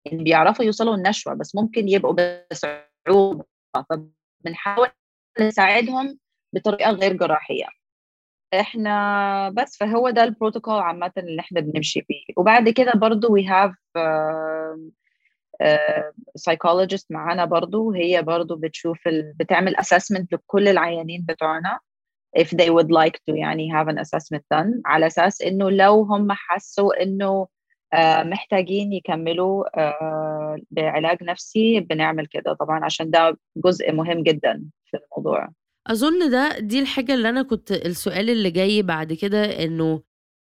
[0.04, 2.16] يعني بيعرفوا يوصلوا النشوه بس ممكن يبقوا
[2.50, 3.44] بصعوبة.
[3.90, 4.88] فبنحاول
[5.40, 6.18] نساعدهم
[6.54, 7.66] بطريقة غير جراحية.
[8.60, 13.83] إحنا بس فهو ده البروتوكول عامة اللي إحنا بنمشي فيه وبعد كده برضو we have
[13.96, 14.78] uh,
[16.38, 17.92] psychologist معانا برضو.
[17.92, 19.32] هي برضو بتشوف ال...
[19.32, 21.78] بتعمل assessment لكل العيانين بتوعنا
[22.38, 24.80] if they would like to يعني have an assessment done.
[24.84, 27.46] على أساس إنه لو هم حسوا إنه
[27.94, 32.52] uh, محتاجين يكملوا uh, بعلاج نفسي بنعمل كده.
[32.52, 35.48] طبعا عشان ده جزء مهم جدا في الموضوع.
[35.86, 40.02] أظن ده دي الحاجة اللي أنا كنت السؤال اللي جاي بعد كده إنه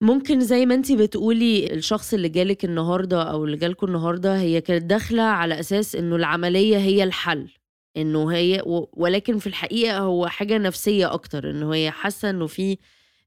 [0.06, 4.86] ممكن زي ما انتي بتقولي الشخص اللي جالك النهاردة أو اللي جالكوا النهاردة هي كانت
[4.86, 7.50] داخلة على أساس إنه العملية هي الحل
[7.98, 8.62] إنه هي
[8.94, 12.78] ولكن في الحقيقة هو حاجة نفسية أكتر إنه هي حاسة إنه في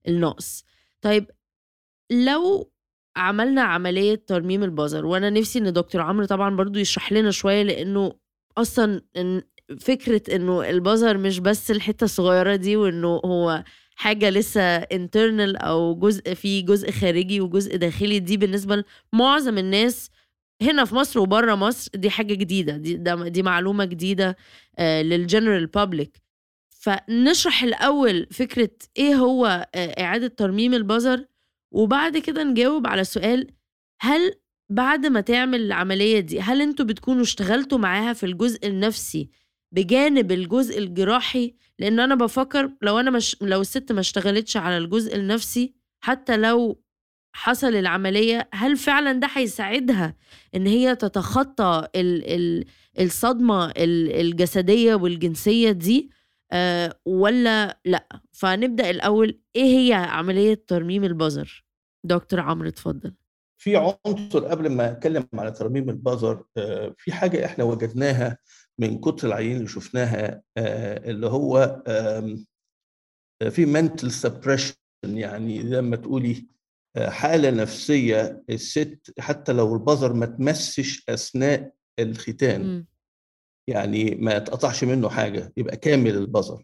[0.09, 0.64] النقص.
[1.01, 1.31] طيب
[2.11, 2.71] لو
[3.17, 8.12] عملنا عملية ترميم البذر وأنا نفسي إن دكتور عمرو طبعا برضو يشرح لنا شوية لأنه
[8.59, 9.43] أصلا إن
[9.81, 13.64] فكرة إنه البذر مش بس الحتة الصغيرة دي وإنه هو
[14.01, 18.85] حاجة لسه internal أو جزء في جزء خارجي وجزء داخلي دي بالنسبة
[19.15, 20.11] لمعظم الناس
[20.63, 22.95] هنا في مصر وبره مصر دي حاجة جديدة دي,
[23.31, 24.37] دي معلومة جديدة
[24.79, 26.23] آه للجنرال بابليك
[26.71, 31.25] فنشرح الأول فكرة إيه هو آه إعادة ترميم البذر
[31.73, 33.47] وبعد كده نجاوب على سؤال
[34.01, 34.35] هل
[34.71, 39.31] بعد ما تعمل العملية دي هل أنتوا بتكونوا اشتغلتوا معاها في الجزء النفسي
[39.72, 45.16] بجانب الجزء الجراحي لأن أنا بفكر لو أنا مش لو الست ما اشتغلتش على الجزء
[45.16, 46.83] النفسي حتى لو
[47.33, 50.16] حصل العملية هل فعلا ده هيساعدها
[50.54, 52.64] إن هي تتخطى ال ال
[53.00, 56.11] الصدمة الجسدية والجنسية دي؟
[56.52, 61.64] أه ولا لأ؟ فنبدا الأول إيه هي عملية ترميم البظر
[62.04, 63.14] دكتور عمرو اتفضل.
[63.59, 68.38] في عنصر قبل ما أتكلم على ترميم البظر أه في حاجة إحنا وجدناها
[68.79, 71.83] من كتر العيين اللي شفناها أه اللي هو
[73.51, 76.47] في mental suppression يعني لما تقولي
[76.99, 82.87] حالة نفسية الست حتى لو البظر ما تمسش أثناء الختان م.
[83.69, 86.62] يعني ما يتقطعش منه حاجة يبقى كامل البظر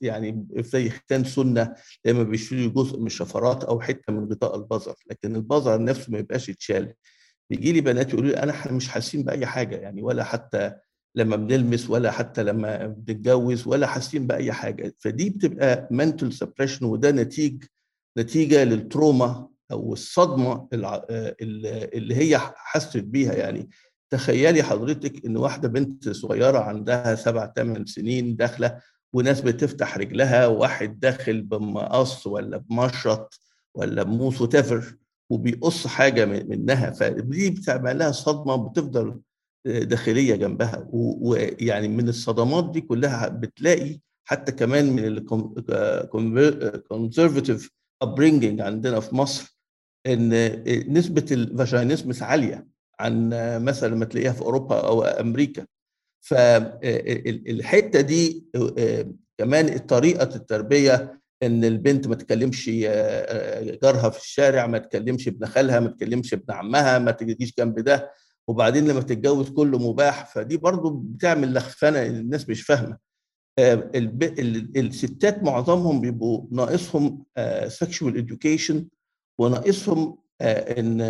[0.00, 1.74] يعني زي ختان سنة
[2.04, 6.48] دايما بيشيلوا جزء من الشفرات أو حتة من غطاء البظر لكن البظر نفسه ما يبقاش
[6.48, 6.94] يتشال
[7.50, 10.74] بيجي لي بنات يقولوا لي أنا مش حاسين بأي حاجة يعني ولا حتى
[11.14, 14.94] لما بنلمس ولا حتى لما بنتجوز ولا حاسين بأي حاجة.
[14.98, 17.64] فدي بتبقى mental suppression وده نتيج
[18.18, 23.32] نتيجة للتروما أو الصدمة اللي هي حست بيها.
[23.32, 23.68] يعني
[24.10, 28.78] تخيلي حضرتك إن واحدة بنت صغيرة عندها سبع ثمان سنين داخلة
[29.12, 33.40] وناس بتفتح رجلها وواحد داخل بمقص ولا بمشرط
[33.74, 34.96] ولا بموس وتفر
[35.30, 36.90] وبيقص حاجة منها.
[36.90, 39.20] فدي بتعمل لها صدمة بتفضل
[39.66, 40.88] داخلية جنبها.
[40.92, 45.04] ويعني من الصدمات دي كلها بتلاقي حتى كمان من
[46.24, 47.70] ال conservative
[48.02, 49.58] upbringing عندنا في مصر
[50.06, 50.28] إن
[50.92, 52.66] نسبة ال vaginismus عالية
[53.00, 53.30] عن
[53.64, 55.66] مثلا ما تلاقيها في أوروبا أو أمريكا.
[56.20, 58.46] فالحته دي
[59.38, 62.68] كمان طريقة التربية إن البنت ما تكلمش
[63.82, 68.10] جارها في الشارع ما تكلمش ابن خالها ما تكلمش ابن عمها ما تجيش جنب ده.
[68.48, 72.98] وبعدين لما تتجوز كله مباح فدي برضو بتعمل لخفنة الناس مش فاهمة.
[74.76, 77.24] الستات معظمهم بيبقوا ناقصهم
[77.66, 78.88] sexual education
[79.38, 81.00] وناقصهم إن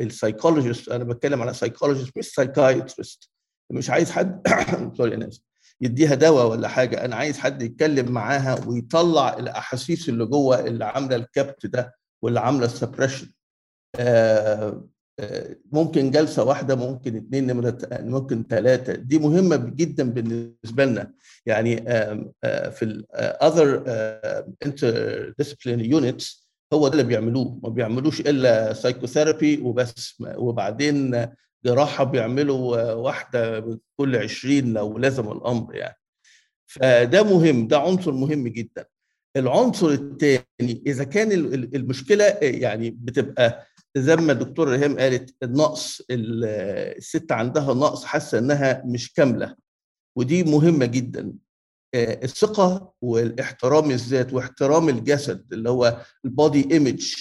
[0.00, 3.30] ال psychologist أنا بتكلم على psychologist مش psychiatrist
[3.72, 4.42] مش عايز حد
[4.96, 5.42] sorry أنا آسف.
[5.80, 11.16] يديها دواء ولا حاجة أنا عايز حد يتكلم معاها ويطلع الأحاسيس اللي جوه اللي عاملة
[11.16, 13.28] الكبت ده واللي عاملة ال suppression.
[15.72, 21.12] ممكن جلسة واحدة ممكن اثنين نمره ممكن ثلاثة دي مهمة جدا بالنسبة لنا.
[21.46, 21.76] يعني
[22.70, 23.84] في ال other
[24.64, 27.60] interdisciplinary units هو ده اللي بيعملوه.
[27.62, 30.22] ما بيعملوش إلا سايكوثيرابي وبس.
[30.36, 31.26] وبعدين
[31.64, 35.96] جراحة بيعملوا واحدة كل 20 لو لازم الأمر يعني.
[36.66, 37.68] فده مهم.
[37.68, 38.84] ده عنصر مهم جدا.
[39.36, 41.32] العنصر الثاني إذا كان
[41.74, 49.12] المشكلة يعني بتبقى زي ما الدكتور ريهام قالت النقص الست عندها نقص حاسة إنها مش
[49.12, 49.56] كاملة
[50.18, 51.32] ودي مهمة جدا.
[51.94, 57.14] الثقة والاحترام الذات واحترام الجسد اللي هو ال body image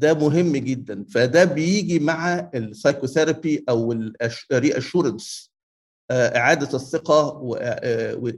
[0.00, 1.04] ده مهم جدا.
[1.04, 5.52] فده بيجي مع ال psychotherapy أو ال reassurance
[6.10, 7.38] إعادة الثقة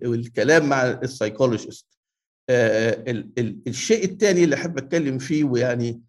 [0.04, 1.86] والكلام مع ال psychologist.
[3.68, 6.02] الشيء الثاني اللي أحب أتكلم فيه ويعني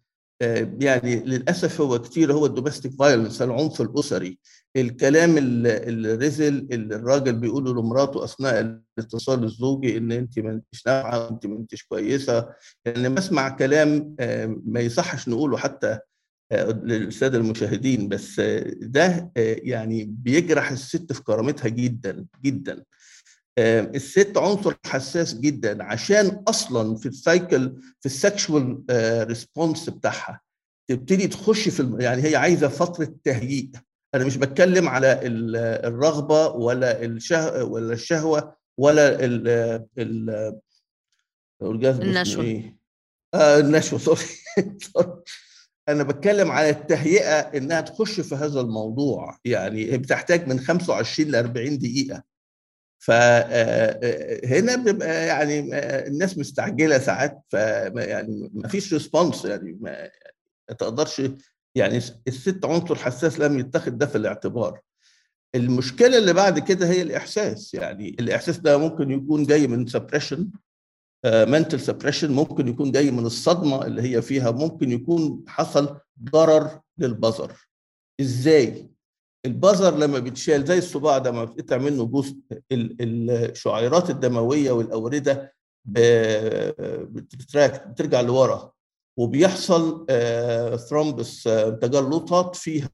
[0.80, 4.38] يعني للأسف هو كتير هو ال domestic violence العنف الأسري
[4.76, 11.46] الكلام الرزل اللي الراجل بيقوله لمراته أثناء الاتصال الزوجي إن انت ما انتش نافعة انت
[11.46, 12.48] ما انتش كويسة.
[12.84, 14.16] يعني بسمع كلام
[14.66, 15.98] ما يصحش نقوله حتى
[16.82, 18.40] للساده المشاهدين بس
[18.80, 22.84] ده يعني بيجرح الست في كرامتها جدا جدا.
[23.58, 28.84] الست عنصر حساس جدا عشان أصلا في ال cycle في ال sexual
[29.28, 30.40] response بتاعها
[30.90, 33.68] تبتدي تخش في يعني هي عايزة فترة تهيئ.
[34.14, 35.20] أنا مش بتكلم على
[35.86, 39.48] الرغبة ولا الشه ولا الشهوة ولا ال
[39.98, 40.58] ال
[41.62, 42.44] النشوة.
[42.44, 42.76] إيه؟
[43.34, 44.20] آه النشوة سوري.
[45.88, 49.38] أنا بتكلم على التهيئة إنها تخش في هذا الموضوع.
[49.44, 52.22] يعني بتحتاج من 25 ل 40 دقيقة.
[53.04, 55.60] فهنا بيبقى يعني
[56.06, 57.54] الناس مستعجلة ساعات ف
[57.96, 60.08] يعني ما فيش response يعني ما
[60.78, 61.22] تقدرش
[61.74, 61.96] يعني
[62.28, 64.80] الست عنصر حساس لم يتخذ ده في الاعتبار.
[65.54, 70.50] المشكلة اللي بعد كده هي الإحساس يعني الإحساس ده ممكن يكون جاي من suppression
[71.24, 77.50] mental suppression ممكن يكون جاي من الصدمة اللي هي فيها ممكن يكون حصل ضرر للبظر.
[78.20, 78.91] إزاي؟
[79.46, 82.36] البظر لما بيتشال زي الصباع ده ما بتقطع منه جزء
[82.72, 85.54] الشعيرات الدموية والأوردة
[87.04, 88.72] بتتراكت بترجع لورا.
[89.16, 90.06] وبيحصل
[90.88, 91.42] thrombus
[91.82, 92.90] تجلطات فيها.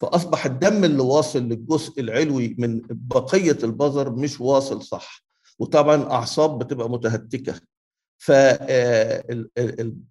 [0.00, 5.24] فأصبح الدم اللي واصل للجزء العلوي من بقية البظر مش واصل صح.
[5.58, 7.54] وطبعا أعصاب بتبقى متهتكة.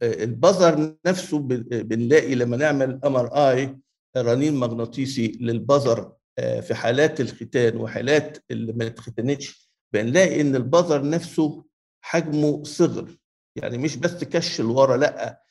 [0.08, 3.78] فالبظر نفسه بنلاقي لما نعمل MRI
[4.18, 11.66] رنين مغناطيسي للبظر في حالات الختان وحالات اللي ما اتختنتش بنلاقي إن البظر نفسه
[12.02, 13.18] حجمه صغر.
[13.56, 15.42] يعني مش بس كش لورا لأ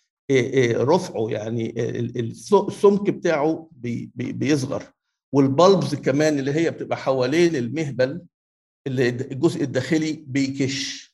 [0.72, 1.74] رفعه يعني
[2.20, 3.68] السمك بتاعه
[4.14, 4.82] بيصغر.
[5.34, 8.22] والبلبز كمان اللي هي بتبقى حوالين المهبل
[8.86, 11.05] اللي الجزء الداخلي بيكش.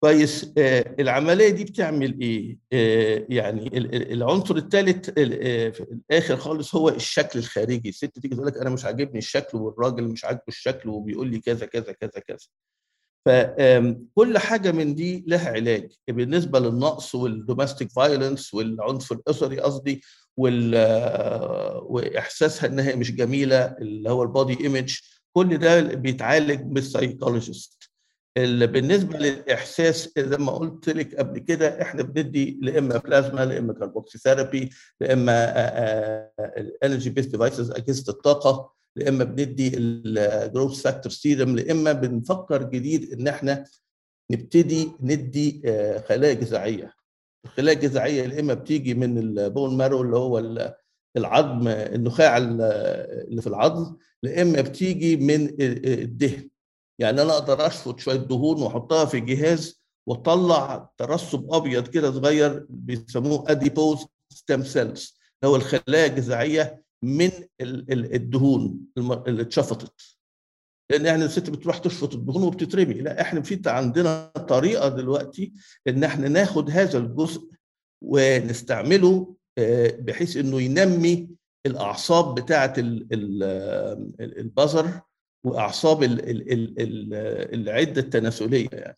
[0.00, 0.52] كويس.
[1.00, 2.58] العملية دي بتعمل إيه؟
[3.28, 3.78] يعني
[4.12, 7.88] العنصر الثالث في الآخر خالص هو الشكل الخارجي.
[7.88, 11.66] الست تيجي تقول لك أنا مش عاجبني الشكل والراجل مش عاجبه الشكل وبيقول لي كذا
[11.66, 12.38] كذا كذا كذا.
[13.26, 15.92] فكل حاجة من دي لها علاج.
[16.08, 20.02] بالنسبة للنقص وال domestic violence والعنف الأسري قصدي
[21.82, 24.98] وإحساسها إنها مش جميلة اللي هو ال body image
[25.32, 27.87] كل ده بيتعالج بال psychologist
[28.66, 33.72] بالنسبة للإحساس زي ما قلت لك قبل كده إحنا بندي لا إما بلازما لا إما
[33.72, 34.70] carboxytherapy
[35.00, 35.32] لا إما
[36.58, 41.92] ال energy based devices اجهزه الطاقة لا إما بندي ال growth factor serum لا إما
[41.92, 43.64] بنفكر جديد إن إحنا
[44.30, 45.62] نبتدي ندي
[46.08, 46.94] خلايا جذعية.
[47.44, 50.38] الخلايا الجذعية يا إما بتيجي من ال bone marrow اللي هو
[51.16, 56.48] العظم النخاع اللي في العظم لا إما بتيجي من الدهن.
[57.00, 63.50] يعني أنا أقدر اشفط شوية دهون وأحطها في جهاز وأطلع ترسب أبيض كده صغير بيسموه
[63.50, 65.18] adipose stem cells.
[65.44, 67.30] هو الخلايا الجذعية من
[67.60, 70.18] الدهون اللي اتشفطت.
[70.90, 72.94] لأن إحنا الست بتروح تشفط الدهون وبتترمي.
[72.94, 75.52] لا إحنا في عندنا طريقة دلوقتي
[75.88, 77.48] إن إحنا ناخد هذا الجزء
[78.04, 79.34] ونستعمله
[79.98, 81.28] بحيث إنه ينمي
[81.66, 82.74] الأعصاب بتاعة
[84.20, 85.00] البظر
[85.44, 86.02] وأعصاب
[87.52, 88.96] العدة التناسلية يعني.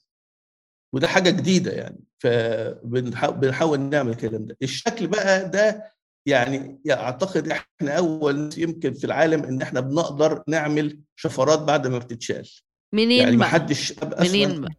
[0.94, 2.04] وده حاجة جديدة يعني.
[2.18, 4.56] فبنحاول نعمل الكلام ده.
[4.62, 5.92] الشكل بقى ده
[6.26, 12.50] يعني أعتقد إحنا أول يمكن في العالم إن إحنا بنقدر نعمل شفرات بعد ما بتتشال.
[12.94, 14.70] منين يعني ما؟ حدش منين بقى؟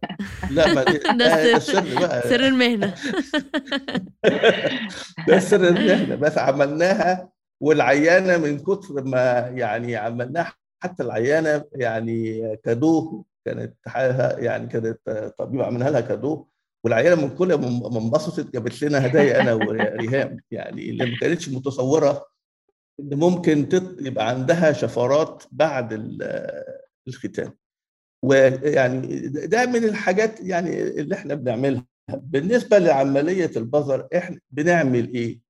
[0.50, 0.84] لا ما
[1.18, 1.78] ده السر.
[1.78, 2.22] السر بقى.
[2.22, 2.94] سر المهنة.
[5.28, 6.14] ده سر المهنة.
[6.14, 13.74] بس عملناها والعيانة من كتر ما يعني عملناها حتى العيانة يعني كادوه كانت
[14.38, 14.98] يعني كانت
[15.38, 16.48] طبيبه عملها لها كادوه
[16.84, 20.36] والعيانة من كل ما انبسطت جابت لنا هدايا أنا وريهام.
[20.50, 22.26] يعني اللي ما كانتش متصورة
[23.00, 23.68] إن ممكن
[24.00, 26.62] يبقى عندها شفرات بعد ال-
[27.08, 27.52] الختان.
[28.24, 31.84] ويعني ده من الحاجات يعني اللي إحنا بنعملها.
[32.10, 35.40] بالنسبة لعملية البظر إحنا بنعمل إيه؟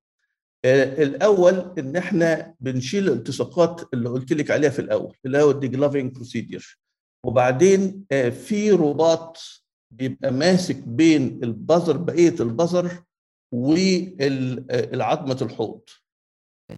[0.64, 5.57] آه، الأول إن إحنا بنشيل الالتصاقات اللي قلت لك عليها في الأول اللي هو ال
[5.57, 6.79] degloving procedure
[7.27, 9.38] وبعدين آه، في رباط
[9.90, 13.03] بيبقى ماسك بين البظر بقية البظر
[13.55, 15.81] والعظمة الحوض.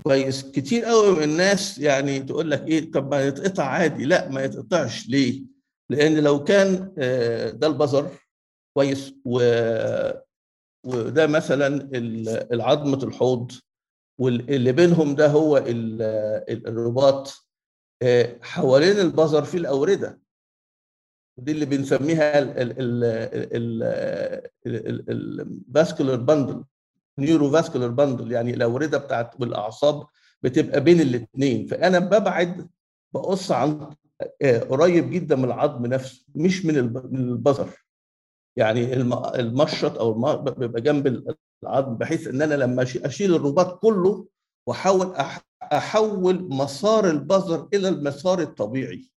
[0.03, 0.51] كويس.
[0.51, 4.05] كتير قوي من الناس يعني تقول لك إيه طب ما يتقطع عادي.
[4.05, 5.09] لا ما يتقطعش.
[5.09, 5.43] ليه؟
[5.91, 8.11] لأن لو كان آه، ده البظر
[8.77, 9.15] كويس.
[9.25, 9.41] و
[10.87, 13.53] وده مثلا ال- العظمة الحوض.
[14.19, 16.03] واللي بينهم ده هو ال-
[16.49, 17.45] ال- الرباط.
[18.03, 20.21] آه، حوالين البظر في الأوردة.
[21.39, 22.39] ودي اللي بنسميها
[24.67, 26.65] ال vascular
[27.19, 30.07] bundle neurovascular bundle يعني الأوردة بتاعت والأعصاب
[30.43, 32.69] بتبقى بين الاثنين فأنا ببعد
[33.15, 33.91] بقص عن
[34.43, 37.69] آه، قريب جدا من العظم نفسه مش من الب- من البظر
[38.57, 41.07] يعني الم- المشط أو بيبقى جنب
[41.63, 44.27] العظم بحيث إن أنا لما أشيل الرباط كله
[44.69, 49.11] واحاول أح- أحول مسار البظر إلى المسار الطبيعي.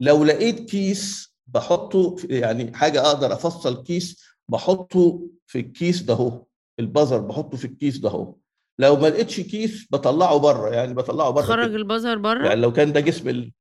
[0.00, 6.44] لو لقيت كيس بحطه في- يعني حاجة أقدر أفصل كيس بحطه في الكيس ده أهو
[6.80, 8.34] البظر بحطه في الكيس ده أهو.
[8.78, 11.76] لو ما لقيتش كيس بطلعه بره يعني بطلعه بره خرج كده.
[11.76, 13.52] البظر بره؟ يعني لو كان ده جسم ال...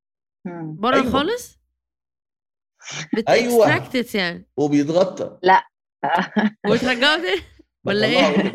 [0.80, 1.10] بره أيوة.
[1.12, 1.60] خالص.
[3.18, 4.48] بت extract يعني.
[4.58, 5.38] وبيتغطى.
[6.70, 7.42] وترجعه تاني؟
[7.86, 8.52] ولا إيه؟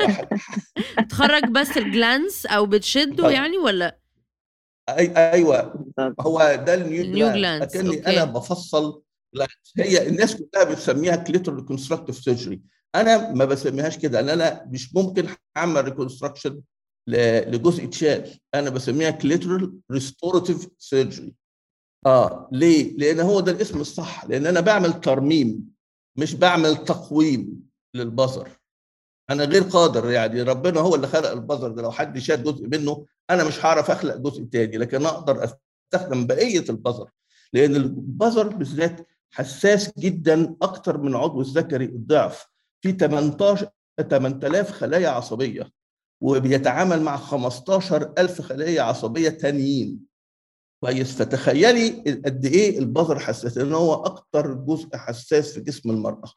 [1.09, 3.31] تخرج بس ال glans أو بتشده طيب.
[3.31, 3.99] يعني ولا
[4.89, 5.31] أي...
[5.31, 5.85] أيوه.
[6.19, 8.07] هو ده ال neo glans، اكني.
[8.07, 9.01] أنا بفصل.
[9.77, 12.61] هي الناس كلها بتسميها clitoral reconstructive surgery
[12.95, 16.61] أنا ما بسميهاش كده لأن أنا مش ممكن أعمل reconstruction
[17.07, 21.33] لجزء اتشال أنا بسميها clitoral restorative surgery
[22.05, 25.69] آه ليه؟ لأن هو ده الاسم الصح لأن أنا بعمل ترميم
[26.17, 28.47] مش بعمل تقويم للبظر
[29.29, 33.05] أنا غير قادر يعني ربنا هو اللي خلق البظر ده لو حد شال جزء منه
[33.29, 37.09] أنا مش هعرف أخلق جزء تاني لكن أقدر أستخدم بقية البظر
[37.53, 42.47] لأن البظر بالذات حساس جدا أكتر من عضو الذكري الضعف
[42.81, 43.69] في 18
[44.09, 45.71] 8000 خلايا عصبية
[46.21, 49.99] وبيتعامل مع 15000 خليه عصبية تانيين.
[50.83, 51.89] كويس؟ فتخيلي
[52.25, 56.31] قد إيه البذر حساس لأن هو أكتر جزء حساس في جسم المرأة.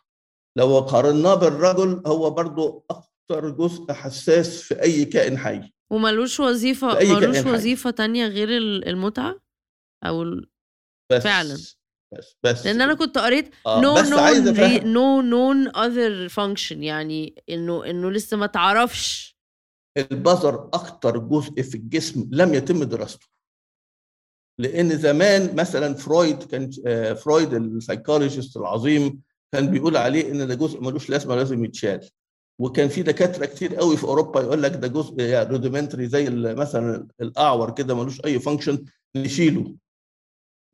[0.59, 5.73] لو قارناه بالرجل هو برضو أكتر جزء حساس في أي كائن حي.
[5.93, 6.41] وملوش
[6.99, 7.13] أي
[7.45, 7.55] ملوش.
[7.55, 9.41] وظيفة تانية غير ال- المتعة؟
[10.05, 10.51] أو ال...
[11.13, 11.55] بس فعلاً.
[12.15, 12.67] بس بس.
[12.67, 19.39] لأن أنا كنت قريت أفهم- no known other function يعني إنه إنه لسه ما تعرفش.
[19.99, 23.27] البظر أكتر جزء في الجسم لم يتم دراسته.
[24.61, 30.55] لأن زمان مثلا فرويد كان آه، فرويد ال psychologist العظيم كان بيقول عليه إن ده
[30.55, 32.09] جزء ملوش لازمة لازم يتشال.
[32.61, 35.15] وكان في دكاترة كتير قوي في أوروبا يقول لك ده جزء
[35.51, 38.85] rudimentary زي مثلا الأعور كده ملوش أي function
[39.17, 39.75] نشيله.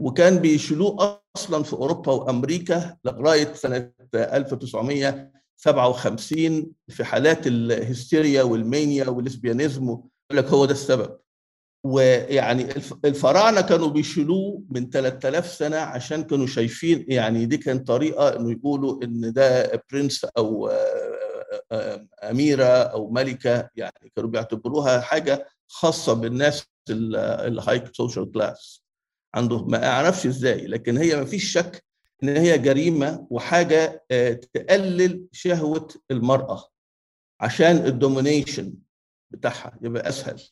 [0.00, 9.20] وكان بيشيلوه أصلا في أوروبا وأمريكا لغاية سنة 1957 في حالات الهستيريا وال mania وال
[9.20, 9.84] lesbianism.
[9.88, 10.02] يقول
[10.32, 11.18] لك هو ده السبب.
[11.84, 18.36] ويعني الف- الفراعنة كانوا بيشيلوه من 3000 سنة عشان كانوا شايفين يعني دي كانت طريقة
[18.36, 20.70] إنه يقولوا إن ده princess أو
[22.22, 28.82] أميرة أو ملكة يعني كانوا بيعتبروها حاجة خاصة بالناس ال high social class
[29.34, 31.84] عنده ما أعرفش إزاي لكن هي ما فيش شك
[32.22, 34.04] إن هي جريمة وحاجة
[34.54, 36.64] تقلل شهوة المرأة
[37.40, 38.74] عشان ال domination
[39.30, 40.42] بتاعها يبقى أسهل.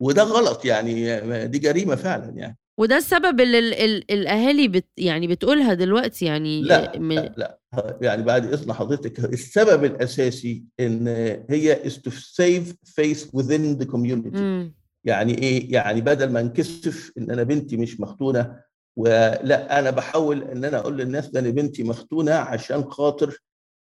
[0.00, 2.58] وده غلط يعني دي جريمة فعلا يعني.
[2.78, 7.58] وده السبب اللي ال ال الأهالي بت يعني بتقولها دلوقتي يعني لا م- لا, لا.
[8.02, 11.08] يعني بعد اذن حضرتك السبب الأساسي إن
[11.50, 14.36] هي is to save face within the community.
[14.36, 14.74] مم.
[15.04, 18.56] يعني إيه؟ يعني بدل ما انكسف إن أنا بنتي مش مختونه
[18.96, 23.38] ولا أنا بحاول إن أنا أقول للناس ده أنا بنتي مختونه عشان خاطر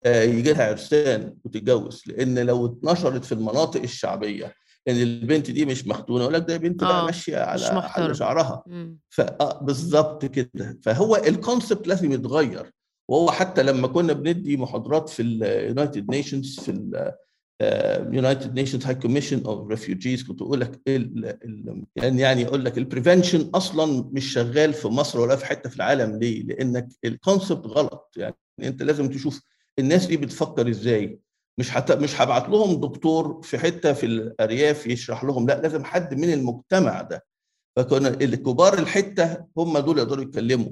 [0.05, 2.03] آه، يجي لها عرسان وتتجوز.
[2.07, 4.53] لأن لو اتنشرت في المناطق الشعبية
[4.87, 7.91] ان البنت دي مش مختونه يقول لك ده بنت آه، بقى ماشية مش على.
[7.95, 8.99] على شعرها مم.
[9.09, 12.71] فبالظبط كده فهو الكونسبت لازم يتغير
[13.09, 16.71] وهو حتى لما كنا بندي محاضرات في ال United Nations في
[17.61, 22.84] ال United Nations High Commission of Refugees كنت أقول لك يعني يعني يقول لك ال
[22.84, 27.67] prevention أصلا مش شغال في مصر ولا في حتة في العالم ليه؟ لأنك ال concept
[27.67, 29.41] غلط يعني أنت لازم تشوف
[29.79, 31.19] الناس دي بتفكر إزاي
[31.59, 31.91] مش حت...
[31.91, 37.01] مش هبعت لهم دكتور في حتة في الأرياف يشرح لهم لا لازم حد من المجتمع
[37.01, 37.25] ده.
[37.77, 40.71] فكنا الكبار الحتة هم دول يقدروا يتكلموا.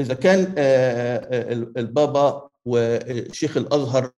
[0.00, 4.10] إذا كان آه، آه، البابا وشيخ الأزهر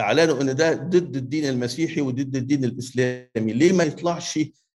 [0.00, 4.38] أعلنوا إن ده ضد الدين المسيحي وضد الدين الإسلامي ليه ما يطلعش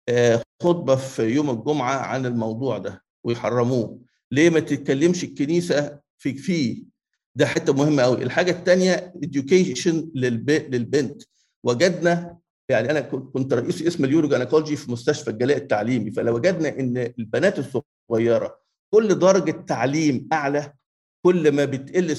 [0.10, 4.00] آه، خطبة في يوم الجمعة عن الموضوع ده ويحرموه؟
[4.32, 6.84] ليه ما تتكلمش الكنيسة في فيه
[7.38, 8.24] ده حتة مهمه قوي.
[8.24, 10.50] الحاجة الثانية education للب...
[10.50, 11.24] للبنت.
[11.66, 12.38] وجدنا
[12.70, 16.12] يعني أنا كنت رئيس اسم اليورو جانيكولوجي في مستشفى الجلاء التعليمي.
[16.12, 18.60] فلو وجدنا إن البنات الصغيرة
[18.94, 20.74] كل درجة تعليم أعلى
[21.26, 22.16] كل ما بتقل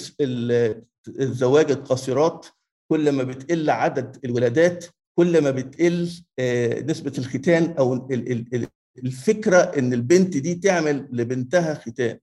[1.09, 2.47] الزواج القاصرات
[2.93, 4.85] كل ما بتقل عدد الولادات
[5.19, 8.69] كل ما بتقل آه، نسبة الختان أو ال- ال- ال-
[9.05, 12.19] الفكرة إن البنت دي تعمل لبنتها ختان.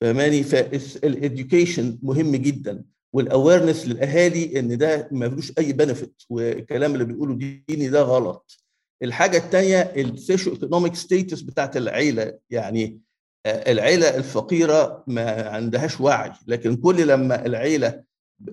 [0.00, 7.04] فماني فال education مهم جدا وال awareness للأهالي إن ده ملوش أي benefit والكلام اللي
[7.04, 7.34] بيقوله
[7.68, 8.58] ديني ده غلط.
[9.02, 13.00] الحاجة الثانية ال socioeconomic status بتاعت العيلة يعني
[13.46, 18.02] آه، العيلة الفقيرة ما عندهاش وعي لكن كل لما العيلة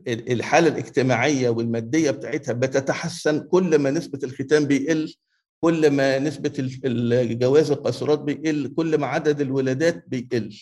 [0.08, 5.14] الحالة الاجتماعية والمادية بتاعتها بتتحسن كل ما نسبة الختان بيقل
[5.64, 10.56] كل ما نسبة ال- الجواز القاصرات بيقل كل ما عدد الولادات بيقل.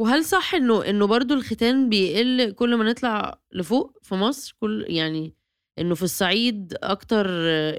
[0.00, 5.34] وهل صح إنه إنه برضو الختان بيقل كل ما نطلع لفوق في مصر؟ كل يعني
[5.78, 7.30] إنه في الصعيد أكتر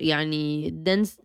[0.02, 1.22] يعني دنس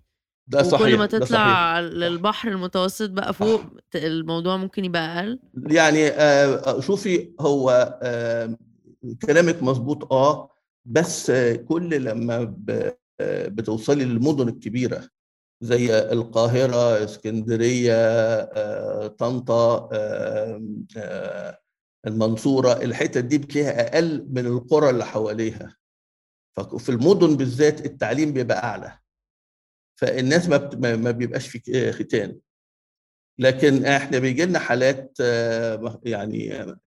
[0.49, 1.07] ده صحيح وكل ما.
[1.07, 3.61] تطلع للبحر المتوسط بقى فوق
[3.95, 5.39] الموضوع ممكن يبقى أقل.
[5.67, 8.57] يعني آه، شوفي هو آه،
[9.23, 10.51] كلامك مظبوط آه
[10.85, 11.33] بس
[11.69, 15.09] كل لما ب- آه، بتوصلي للمدن الكبيرة
[15.61, 20.63] زي القاهرة اسكندرية آه، طنطا آه،
[20.97, 21.59] آه،
[22.07, 25.77] المنصورة الحتت دي بتلاقيها أقل من القرى اللي حواليها.
[26.57, 28.99] ففي المدن بالذات التعليم بيبقى أعلى.
[30.01, 32.39] فالناس ما ما بيبقاش في ختان.
[33.39, 35.19] لكن إحنا بيجي لنا حالات
[36.05, 36.45] يعني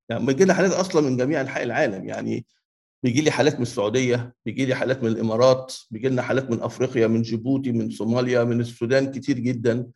[0.09, 2.05] يعني بيجي لنا حالات أصلا من جميع أنحاء العالم.
[2.05, 2.45] يعني
[3.03, 7.07] بيجي لي حالات من السعودية بيجي لي حالات من الإمارات بيجي لنا حالات من أفريقيا
[7.07, 9.87] من جيبوتي من صوماليا من السودان كتير جدا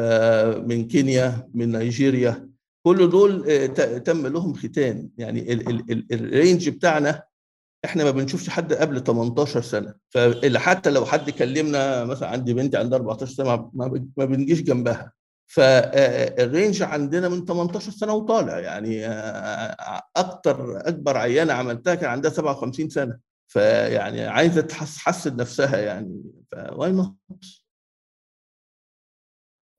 [0.00, 2.50] آه، من كينيا من نيجيريا.
[2.86, 3.66] كل دول آه،
[3.98, 5.08] تم لهم ختان.
[5.18, 5.52] يعني
[6.12, 7.22] ال range بتاعنا
[7.84, 9.94] إحنا ما بنشوفش حد قبل 18 سنة.
[10.10, 13.70] فحتى لو حد كلمنا مثلا عندي بنتي عندها 14 سنة
[14.14, 15.12] ما بنجيش جنبها.
[15.52, 18.58] فال range عندنا من 18 سنة وطالع.
[18.58, 19.06] يعني
[20.16, 23.18] أكتر أكبر عيانة عملتها كان عندها 57 سنة.
[23.46, 26.22] فيعني عايزة تحسن نفسها يعني.
[26.52, 27.14] ف why not.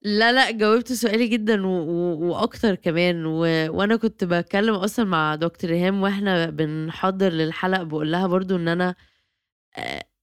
[0.03, 1.67] لا لا جاوبت سؤالي جدا.
[1.67, 3.25] وأكتر كمان.
[3.25, 3.39] و...
[3.77, 8.95] وأنا كنت بتكلم أصلا مع دكتور ريهام وإحنا بنحضر للحلقة بقول لها برضو إن أنا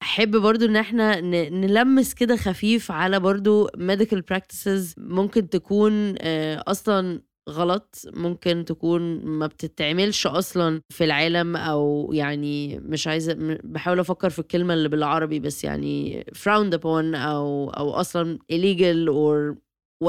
[0.03, 1.21] أحب برضو إن إحنا
[1.51, 6.17] نلمس كده خفيف على برضو medical practices ممكن تكون
[6.59, 14.31] أصلا غلط ممكن تكون ما بتتعملش أصلا في العالم أو يعني مش عايزة بحاول أفكر
[14.31, 19.57] في الكلمة اللي بالعربي بس يعني frowned upon أو أو أصلا illegal or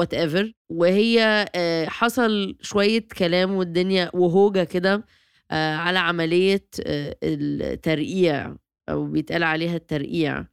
[0.00, 0.44] whatever.
[0.72, 1.46] وهي
[1.88, 5.04] حصل شوية كلام والدنيا وهوجة كده
[5.50, 6.66] على عملية
[7.22, 8.56] الترقيع.
[8.90, 10.44] أو بيتقال عليها الترقيع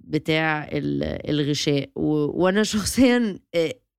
[0.00, 1.90] بتاع الغشاء.
[1.96, 3.38] وأنا شخصيا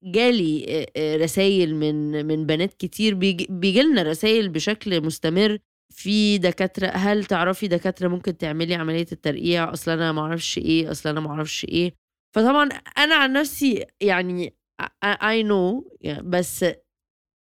[0.03, 3.13] جالي رسائل من من بنات كتير
[3.49, 5.57] بيجي لنا رسائل بشكل مستمر.
[5.89, 11.09] في دكاترة هل تعرفي دكاترة ممكن تعملي عملية الترقيع؟ أصل أنا ما أعرفش إيه أصل
[11.09, 11.95] أنا ما أعرفش إيه.
[12.35, 14.55] فطبعا أنا عن نفسي يعني
[15.03, 15.91] اي نو
[16.23, 16.65] بس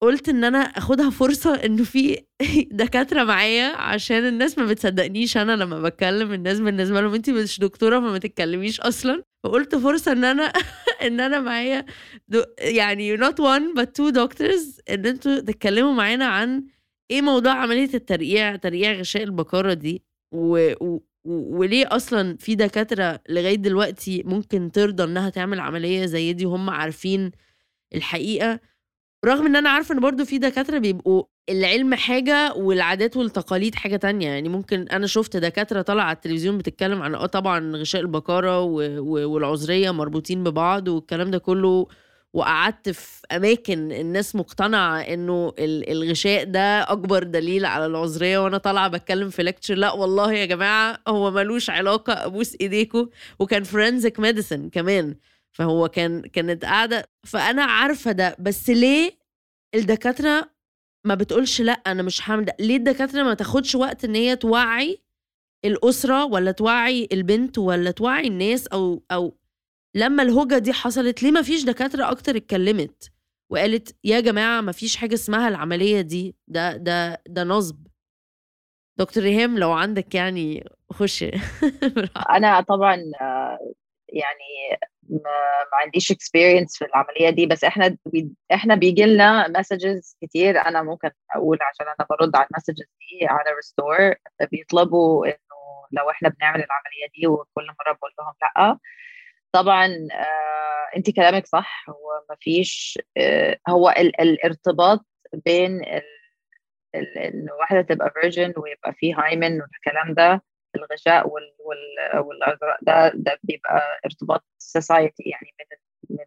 [0.02, 2.24] قلت إن أنا آخدها فرصة انه في
[2.82, 7.14] دكاترة معايا عشان الناس ما بتصدقنيش أنا لما بتكلم الناس بالنسبة لهم.
[7.14, 9.24] انت مش دكتورة فما تتكلميش أصلا.
[9.44, 10.52] فقلت فرصة إن أنا
[11.06, 11.86] إن أنا معايا
[12.58, 16.64] يعني not one but two doctors إن أنتوا تتكلموا معانا عن
[17.10, 20.02] إيه موضوع عملية الترقيع ترقيع غشاء البكاره دي.
[20.34, 26.46] و, و وليه أصلا في دكاترة لغاية دلوقتي ممكن ترضى إنها تعمل عملية زي دي
[26.46, 27.30] وهم عارفين
[27.94, 28.60] الحقيقة؟
[29.24, 34.28] رغم إن أنا عارفة إن برضو في دكاترة بيبقوا العلم حاجة والعادات والتقاليد حاجة تانية.
[34.28, 39.90] يعني ممكن أنا شفت دكاترة طالعة على التلفزيون بتتكلم عن آه طبعا غشاء البكاره والعذرية
[39.90, 41.86] مربوطين ببعض والكلام ده كله
[42.32, 49.30] وقعدت في أماكن الناس مقتنعة إنه الغشاء ده أكبر دليل على العذرية وأنا طالعة بتكلم
[49.30, 53.08] في lecture لأ والله يا جماعة هو ملوش علاقة أبوس ايديكم
[53.38, 55.14] وكان forensic medicine كمان.
[55.52, 59.18] فهو كان كانت قاعدة فأنا عارفة ده بس ليه
[59.74, 60.50] الدكاترة
[61.06, 65.02] ما بتقولش لأ أنا مش هعمل ده؟ ليه الدكاترة ما تاخدش وقت إن هي توعي
[65.64, 69.38] الأسرة ولا توعي البنت ولا توعي الناس أو أو
[69.96, 73.12] لما الهوجة دي حصلت ليه ما فيش دكاترة أكتر اتكلمت
[73.50, 77.86] وقالت يا جماعة ما فيش حاجة اسمها العملية دي ده ده ده نصب؟
[78.98, 81.24] دكتور ريهام لو عندك يعني خش
[82.36, 82.96] أنا طبعا
[84.08, 84.78] يعني
[85.12, 87.96] ما, عنديش experience في العملية دي بس إحنا
[88.54, 90.58] إحنا بيجي لنا messages كتير.
[90.60, 94.14] أنا ممكن أقول عشان أنا برد على ال messages دي على restore
[94.52, 95.36] بيطلبوا إنه
[95.92, 98.78] لو إحنا بنعمل العملية دي وكل مرة بقول لهم لأ.
[99.52, 101.84] طبعا آه انت كلامك صح.
[101.88, 105.06] هو ما فيش آه هو ال الارتباط
[105.46, 105.84] بين
[106.94, 110.42] ان واحدة تبقى virgin ويبقى في hymen والكلام ده
[110.76, 115.76] الغشاء وال وال والعذرية ده ده بيبقى ارتباط society يعني من
[116.16, 116.24] من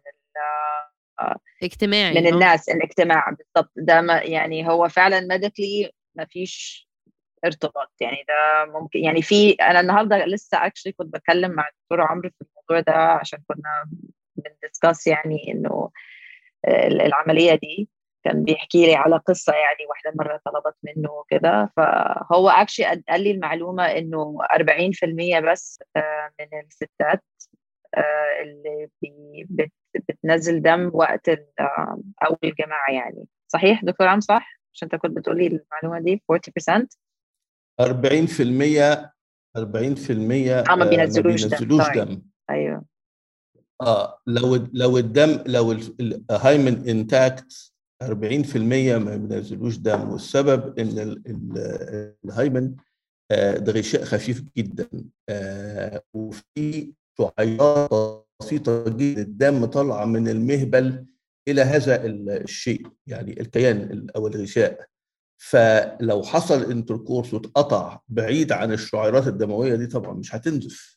[1.62, 3.72] اجتماعي من الناس الاجتماع بالضبط.
[3.76, 6.86] ده ما يعني هو فعلا medically ما فيش
[7.44, 7.92] ارتباط.
[8.00, 12.44] يعني ده ممكن يعني في أنا النهارده لسه actually كنت بتكلم مع الدكتور عمرو في
[12.44, 13.90] الموضوع ده عشان كنا
[14.36, 15.90] بن discuss يعني إنه
[16.68, 17.88] العملية دي.
[18.26, 21.72] كان بيحكي لي على قصة يعني واحدة مرة طلبت منه وكده.
[21.76, 27.24] فهو actually قال لي المعلومة إنه 40% بس آه، من الستات
[27.94, 28.88] آه، اللي
[30.08, 31.28] بتنزل دم وقت
[32.22, 33.28] أول الجماع يعني.
[33.48, 36.86] صحيح دكتور عمرو صح؟ عشان أنت كنت بتقولي المعلومة دي 40%
[37.80, 39.12] 40%
[39.56, 42.22] 40% آه ما بينزلوش, ما بينزلوش دم, دم.
[42.50, 42.84] أيوه.
[43.82, 48.06] آه لو لو الدم لو الهايمن انتاكت 40%
[48.98, 51.22] ما بينزلوش دم والسبب إن
[52.24, 52.74] الهايمن
[53.30, 54.88] آه، ده غشاء خفيف جدا
[55.28, 61.06] آه، وفي شعيرات بسيطة جدا الدم طالعة من المهبل
[61.48, 64.86] إلى هذا الشيء يعني الكيان أو الغشاء
[65.38, 70.96] فلو حصل انتركورس واتقطع بعيد عن الشعيرات الدموية دي طبعا مش هتنزف.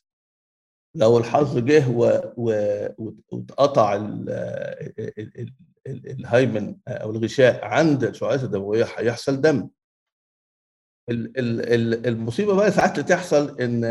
[0.96, 1.88] لو الحظ جه
[3.28, 3.96] واتقطع
[5.86, 9.68] الهايمن أو الغشاء عند الشعيرات الدموية هيحصل دم.
[11.08, 13.84] المصيبة بقى ساعات تحصل إن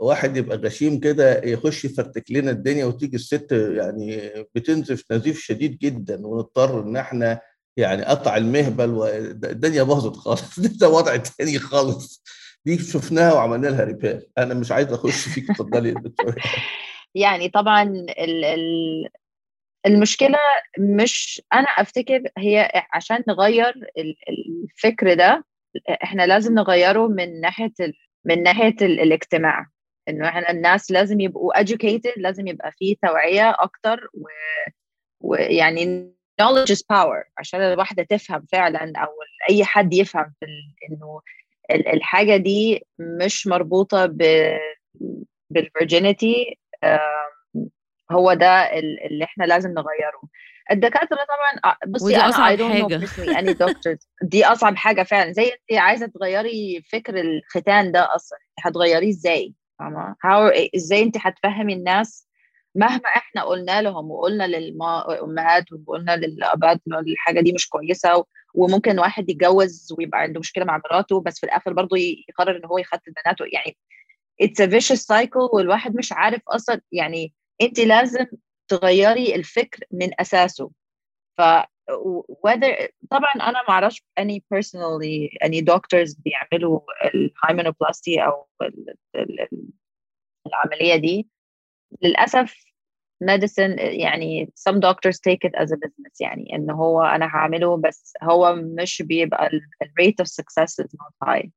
[0.00, 6.26] واحد يبقى غشيم كده يخش يفرتك لنا الدنيا وتيجي الست يعني بتنزف نزيف شديد جدا
[6.26, 7.40] ونضطر إن إحنا
[7.76, 10.60] يعني قطع المهبل والدنيا باظت خالص.
[10.80, 12.22] ده وضع تاني خالص.
[12.64, 14.28] دي شفناها وعملنا لها ريبير.
[14.38, 16.34] أنا مش عايز أخش فيك اتفضلي دكتور.
[17.14, 19.08] يعني طبعا ال ال
[19.86, 20.38] المشكلة
[20.78, 23.74] مش أنا أفتكر هي عشان نغير
[24.28, 25.44] الفكر ده
[26.02, 27.72] إحنا لازم نغيره من ناحية
[28.24, 29.66] من ناحية الاجتماع.
[30.08, 34.08] إنه إحنا الناس لازم يبقوا educated لازم يبقى في توعية أكتر
[35.20, 36.12] ويعني
[36.42, 37.24] knowledge is power.
[37.38, 39.08] عشان الواحدة تفهم فعلا أو
[39.50, 40.46] أي حد يفهم في
[40.90, 41.20] إنه
[41.70, 44.22] الحاجة دي مش مربوطة ب
[45.50, 46.58] بالفيرجينيتي
[48.10, 50.20] هو ده اللي إحنا لازم نغيره.
[50.70, 53.00] الدكاترة طبعا آه، بصي ودي أصعب حاجة.
[53.32, 55.32] يعني دكتورز دي أصعب حاجة فعلا.
[55.32, 60.16] زي انت عايزة تغيري فكر الختان ده أصلا هتغيريه إزاي؟ فاهمة؟
[60.76, 62.28] إزاي انت هتفهمي الناس؟
[62.74, 69.30] مهما إحنا قلنا لهم وقلنا للأمهات وقلنا للأبات إنه الحاجة دي مش كويسة وممكن واحد
[69.30, 71.96] يتجوز ويبقى عنده مشكلة مع مراته بس في الآخر برضه
[72.28, 73.44] يقرر إن هو يختن بناته.
[73.52, 73.76] يعني
[74.40, 78.26] اتس ا vicious cycle والواحد مش عارف أصلا يعني انت لازم
[78.68, 80.70] تغيري الفكر من أساسه.
[81.38, 81.42] ف
[82.46, 86.80] whether طبعا أنا ما أعرفش any personally any doctors بيعملوا
[87.14, 88.46] الهايمنوبلاستي أو
[90.46, 91.28] العملية دي.
[92.02, 92.54] للأسف
[93.24, 98.12] medicine يعني some doctors take it as a business يعني إن هو أنا هعمله بس
[98.22, 99.60] هو مش بيبقى ال
[100.00, 101.48] rate of success not high.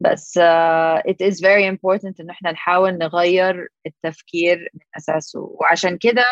[0.00, 6.24] بس uh, it is very important ان إحنا نحاول نغير التفكير من اساسه وعشان كده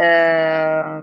[0.00, 1.02] uh,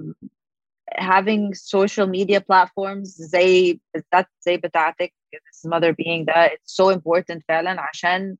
[0.98, 7.40] having social media platforms زي بالذات زي بتاعتك this mother being ده it's so important
[7.48, 8.38] فعلا عشان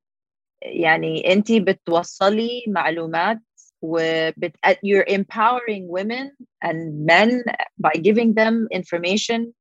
[0.62, 3.40] يعني انت بتوصلي معلومات
[3.82, 4.56] وبت
[4.86, 6.30] you're empowering women
[6.66, 7.44] and men
[7.78, 9.54] by giving them information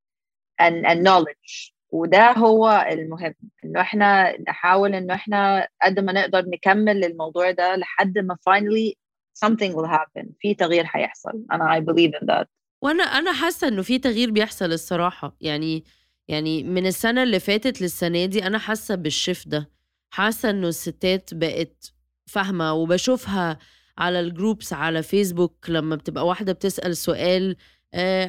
[0.60, 3.34] and, and knowledge وده هو المهم
[3.64, 8.94] إنه إحنا نحاول إنه إحنا قد ما نقدر نكمل الموضوع ده لحد ما finally
[9.46, 11.42] something will happen في تغيير هيحصل.
[11.52, 12.46] أنا I believe in that.
[12.82, 15.36] وأنا أنا حاسة إنه في تغيير بيحصل الصراحة.
[15.40, 15.84] يعني
[16.28, 19.70] يعني من السنة اللي فاتت للسنة دي أنا حاسة بال shift ده.
[20.10, 21.92] حاسة إنه الستات بقت
[22.26, 23.58] فاهمة وبشوفها
[23.98, 27.56] على ال groups على فيسبوك لما بتبقى واحدة بتسأل سؤال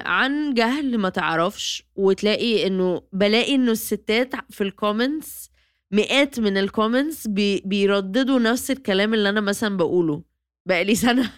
[0.06, 5.52] عن جهل ما تعرفش وتلاقي إنه بلاقي إنه الستات في ال comments
[5.92, 10.24] مئات من ال comments بي بيرددوا نفس الكلام اللي أنا مثلا بقوله.
[10.66, 11.32] بقالي سنة.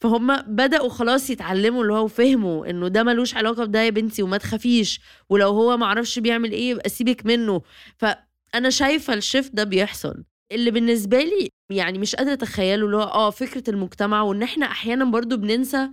[0.00, 4.36] فهم بدأوا خلاص يتعلموا اللي هو فهموا إنه ده ملوش علاقة بده يا بنتي وما
[4.36, 5.00] تخافيش.
[5.28, 7.62] ولو هو ما عرفش بيعمل إيه يبقى سيبك منه.
[7.98, 10.24] فانا شايفة ال shift ده بيحصل.
[10.52, 15.04] اللي بالنسبة لي يعني مش قادرة أتخيله اللي هو آه فكرة المجتمع وإن إحنا أحيانا
[15.04, 15.88] برضو بننسى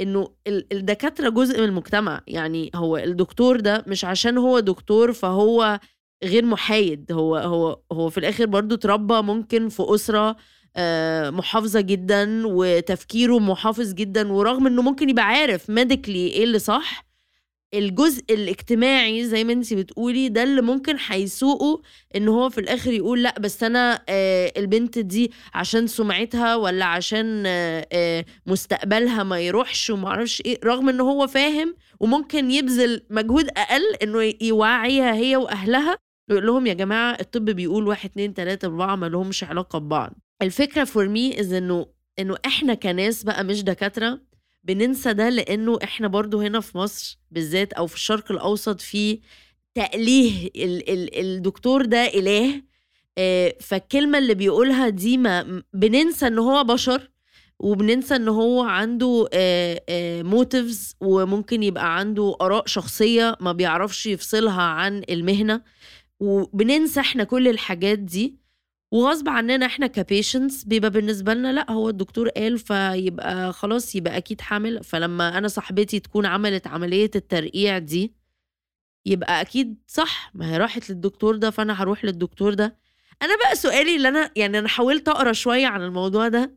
[0.00, 2.20] إنه الدكاترة جزء من المجتمع.
[2.26, 5.80] يعني هو الدكتور ده مش عشان هو دكتور فهو
[6.24, 7.12] غير محايد.
[7.12, 10.36] هو هو هو في الآخر برضو اتربى ممكن في أسرة
[10.76, 17.04] آه، محافظة جدا وتفكيره محافظ جدا ورغم إنه ممكن يبقى عارف medically إيه اللي صح
[17.74, 21.82] الجزء الاجتماعي زي ما انت بتقولي ده اللي ممكن هيسوقه
[22.16, 27.42] إن هو في الآخر يقول لأ بس أنا آه البنت دي عشان سمعتها ولا عشان
[27.46, 33.48] آه آه مستقبلها ما يروحش وما أعرفش إيه رغم إن هو فاهم وممكن يبذل مجهود
[33.56, 35.96] أقل إنه يوعيها هي وأهلها
[36.30, 40.12] ويقول لهم يا جماعة الطب بيقول واحد اتنين تلاتة أربعة ما لهمش علاقة ببعض.
[40.42, 41.86] الفكرة for me is إنه
[42.18, 44.20] إنه إحنا كناس بقى مش دكاترة
[44.64, 49.20] بننسى ده لأنه إحنا برضو هنا في مصر بالذات أو في الشرق الأوسط في
[49.74, 52.62] تأليه ال ال الدكتور ده إله
[53.18, 57.10] آه، فالكلمة اللي بيقولها دي ما بننسى إن هو بشر
[57.58, 59.28] وبننسى إن هو عنده
[60.22, 65.62] motives آه، آه، وممكن يبقى عنده آراء شخصية ما بيعرفش يفصلها عن المهنة.
[66.20, 68.41] وبننسى إحنا كل الحاجات دي.
[68.92, 74.16] وغصب عننا إحنا ك patients بيبقى بالنسبة لنا لا هو الدكتور قال فيبقى خلاص يبقى
[74.16, 78.14] أكيد حاصل فلما أنا صاحبتي تكون عملت عملية الترقيع دي
[79.06, 82.76] يبقى أكيد صح ما هي راحت للدكتور ده فأنا هروح للدكتور ده.
[83.22, 86.56] أنا بقى سؤالي اللي أنا يعني أنا حاولت أقرأ شوية عن الموضوع ده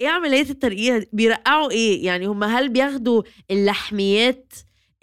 [0.00, 4.52] إيه عملية الترقيع بيرقعوا إيه؟ يعني هم هل بياخدوا اللحميات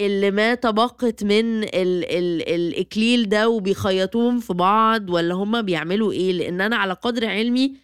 [0.06, 1.70] اللي ما تبقت من ال
[2.06, 7.76] ال الإكليل ده وبيخيطوهم في بعض ولا هما بيعملوا إيه؟ لأن أنا على قدر علمي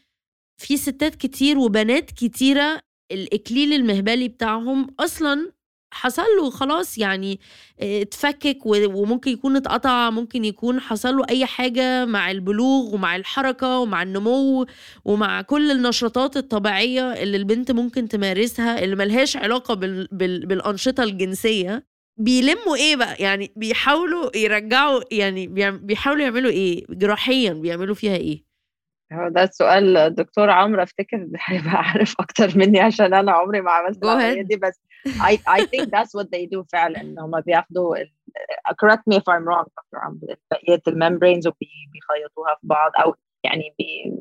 [0.62, 2.80] في ستات كتير وبنات كتيرة
[3.12, 5.52] الإكليل المهبلي بتاعهم أصلا
[5.94, 7.40] حصل له خلاص يعني
[7.80, 14.04] اتفكك وممكن يكون اتقطع ممكن يكون حصل له أي حاجة مع البلوغ ومع الحركة ومع
[14.04, 14.66] النمو
[15.06, 20.08] ومع كل النشاطات الطبيعية اللي البنت ممكن تمارسها اللي ملهاش علاقة بال...
[20.12, 20.46] بال...
[20.46, 21.97] بالأنشطة الجنسية.
[22.18, 28.48] بيلموا إيه بقى؟ يعني بيحاولوا يرجعوا يعني بيحاولوا يعملوا إيه؟ جراحيا بيعملوا فيها إيه؟
[29.14, 34.04] هو ده السؤال الدكتور عمرو أفتكر هيبقى عارف أكتر مني عشان أنا عمري ما عملت
[34.04, 37.96] العملية دي بس I, I think that's what they do فعلا إن هم بياخدوا
[38.84, 40.20] correct me if I'm wrong دكتور عمرو
[40.52, 44.14] بقية ال membranes وبيخيطوها في بعض أو يعني بي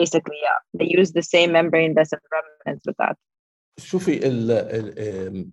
[0.00, 3.18] basically yeah they use the same membrane بس ال remnants بتاعته
[3.78, 5.50] شوفي ال ال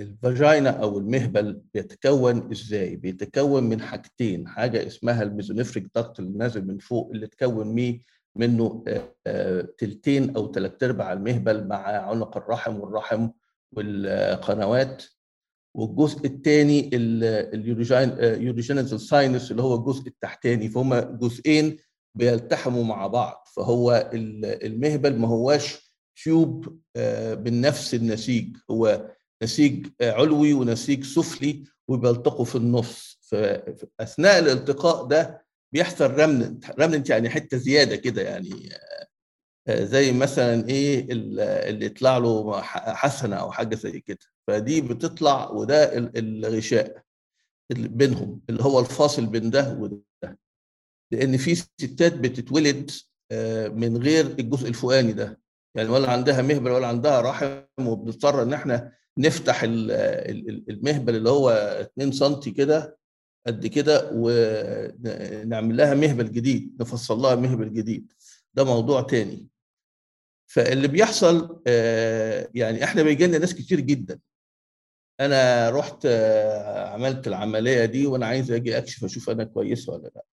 [0.00, 6.78] الفاجينا أو المهبل بيتكون إزاي؟ بيتكون من حاجتين، حاجة اسمها الميزونيفريك داكت اللي نازل من
[6.78, 8.00] فوق اللي تكون ميه
[8.36, 8.84] منه
[9.78, 13.28] تلتين أو ثلاث أرباع المهبل مع عنق الرحم والرحم
[13.72, 15.04] والقنوات.
[15.74, 21.76] والجزء الثاني ال urogenital sinus اللي هو الجزء التحتاني فهم جزئين
[22.14, 23.48] بيلتحموا مع بعض.
[23.56, 26.78] فهو المهبل ما هواش tube
[27.34, 28.56] بالنفس النسيج.
[28.70, 29.10] هو
[29.42, 33.18] نسيج علوي ونسيج سفلي وبيلتقوا في النص.
[33.22, 38.68] فاثناء الالتقاء ده بيحصل رمنت رمنت يعني حتة زيادة كده يعني
[39.70, 44.18] زي مثلا إيه اللي يطلع له حسنة أو حاجة زي كده.
[44.46, 47.02] فدي بتطلع وده الغشاء
[47.70, 50.02] بينهم اللي هو الفاصل بين ده وده.
[51.12, 52.90] لأن في ستات بتتولد
[53.72, 55.40] من غير الجزء الفوقاني ده.
[55.76, 62.12] يعني ولا عندها مهبل ولا عندها رحم وبنضطر إن إحنا نفتح المهبل اللي هو 2
[62.12, 62.98] سم كده
[63.46, 68.12] قد كده ونعمل لها مهبل جديد نفصل لها مهبل جديد.
[68.54, 69.48] ده موضوع تاني.
[70.46, 71.62] فاللي بيحصل
[72.54, 74.18] يعني إحنا بيجي لنا ناس كتير جدا.
[75.20, 76.06] أنا رحت
[76.92, 80.24] عملت العملية دي وأنا عايز أجي أكشف أشوف أنا كويس ولا لأ.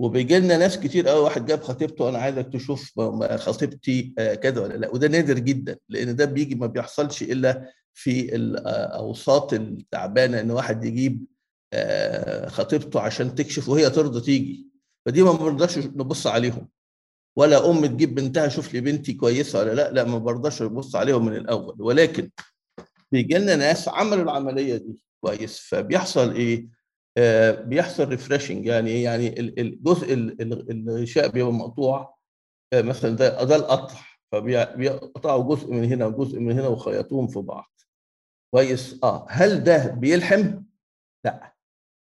[0.00, 3.00] وبيجي لنا ناس كتير قوي واحد جاب خطيبته أنا عايزك تشوف
[3.36, 4.88] خطيبتي كذا ولا لأ.
[4.88, 11.24] وده نادر جدا لأن ده بيجي ما بيحصلش إلا في الاوساط التعبانة إن واحد يجيب
[12.46, 14.66] خطيبته عشان تكشف وهي ترضى تيجي.
[15.06, 16.68] فدي ما بنرضاش نبص عليهم.
[17.36, 21.26] ولا أم تجيب بنتها شوف لي بنتي كويسة ولا لأ لا ما برضاش نبص عليهم
[21.26, 21.82] من الأول.
[21.82, 22.30] ولكن
[23.12, 25.58] بيجي لنا ناس عملوا العملية دي كويس.
[25.58, 26.68] فبيحصل إيه؟
[27.16, 32.16] آه بيحصل ريفريشنج يعني إيه؟ يعني الجزء الغشاء بيبقى مقطوع
[32.72, 34.00] آه مثلا ده ده القطع
[34.32, 37.77] فبيقطعوا جزء من هنا وجزء من هنا وخيطوهم في بعض.
[38.54, 39.26] كويس؟ آه.
[39.30, 40.62] هل ده بيلحم؟
[41.24, 41.54] لا.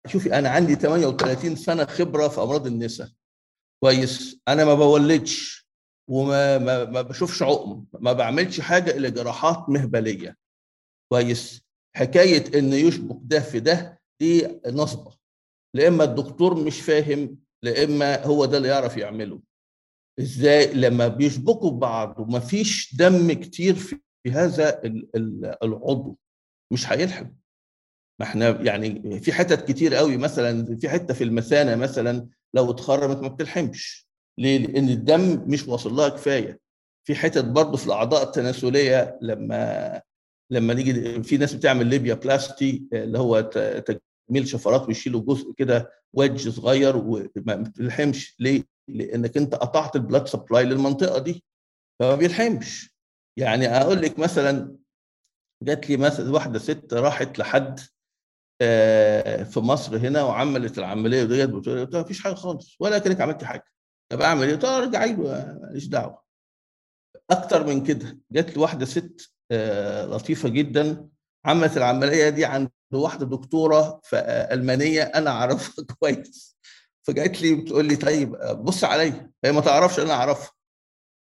[0.07, 3.09] شوفي أنا عندي 38 سنة خبرة في أمراض النساء
[3.83, 4.39] كويس.
[4.47, 5.65] أنا ما بولدش
[6.09, 7.85] وما ما, ما بشوفش عقم.
[7.99, 10.37] ما بعملش حاجة إلا جراحات مهبلية.
[11.11, 11.65] كويس.
[11.95, 15.17] حكاية إن يشبك ده في ده دي نصبة.
[15.75, 19.41] لا إما الدكتور مش فاهم لا إما هو ده اللي يعرف يعمله.
[20.19, 23.99] إزاي؟ لما بيشبكوا ببعض وما فيش دم كتير في
[24.31, 24.81] هذا
[25.63, 26.17] العضو.
[26.71, 27.25] مش هيلحم
[28.19, 33.17] ما إحنا يعني في حتت كتير قوي مثلا في حتة في المثانة مثلا لو اتخرمت
[33.17, 34.07] ما بتلحمش.
[34.39, 36.59] ليه؟ لأن الدم مش واصل لها كفاية.
[37.07, 40.01] في حتت برضه في الأعضاء التناسلية لما
[40.51, 43.41] لما نيجي في ناس بتعمل ليبيا بلاستي اللي هو
[43.85, 48.35] تجميل شفرات ويشيلوا جزء كده wedge صغير وما بتلحمش.
[48.39, 51.43] ليه؟ لأنك أنت قطعت ال blood supply للمنطقة دي.
[51.99, 52.95] فما بيلحمش.
[53.39, 54.75] يعني أقول لك مثلا
[55.65, 57.79] جات لي مثلا واحدة ست راحت لحد
[59.45, 63.65] في مصر هنا وعملت العملية ديت بتقول لها مفيش حاجة خالص ولا كأنك عملت حاجة.
[64.11, 66.21] طب أعمل إيه؟ طب ارجعي له ماليش دعوة.
[67.31, 69.31] أكتر من كده جات لي واحدة ست
[70.05, 71.07] لطيفة جدا
[71.45, 74.15] عملت العملية دي عند واحدة دكتورة في
[74.51, 76.57] ألمانية أنا أعرفها كويس.
[77.03, 78.31] فجات لي بتقول لي طيب
[78.63, 80.51] بص عليا هي ما تعرفش أنا أعرفها.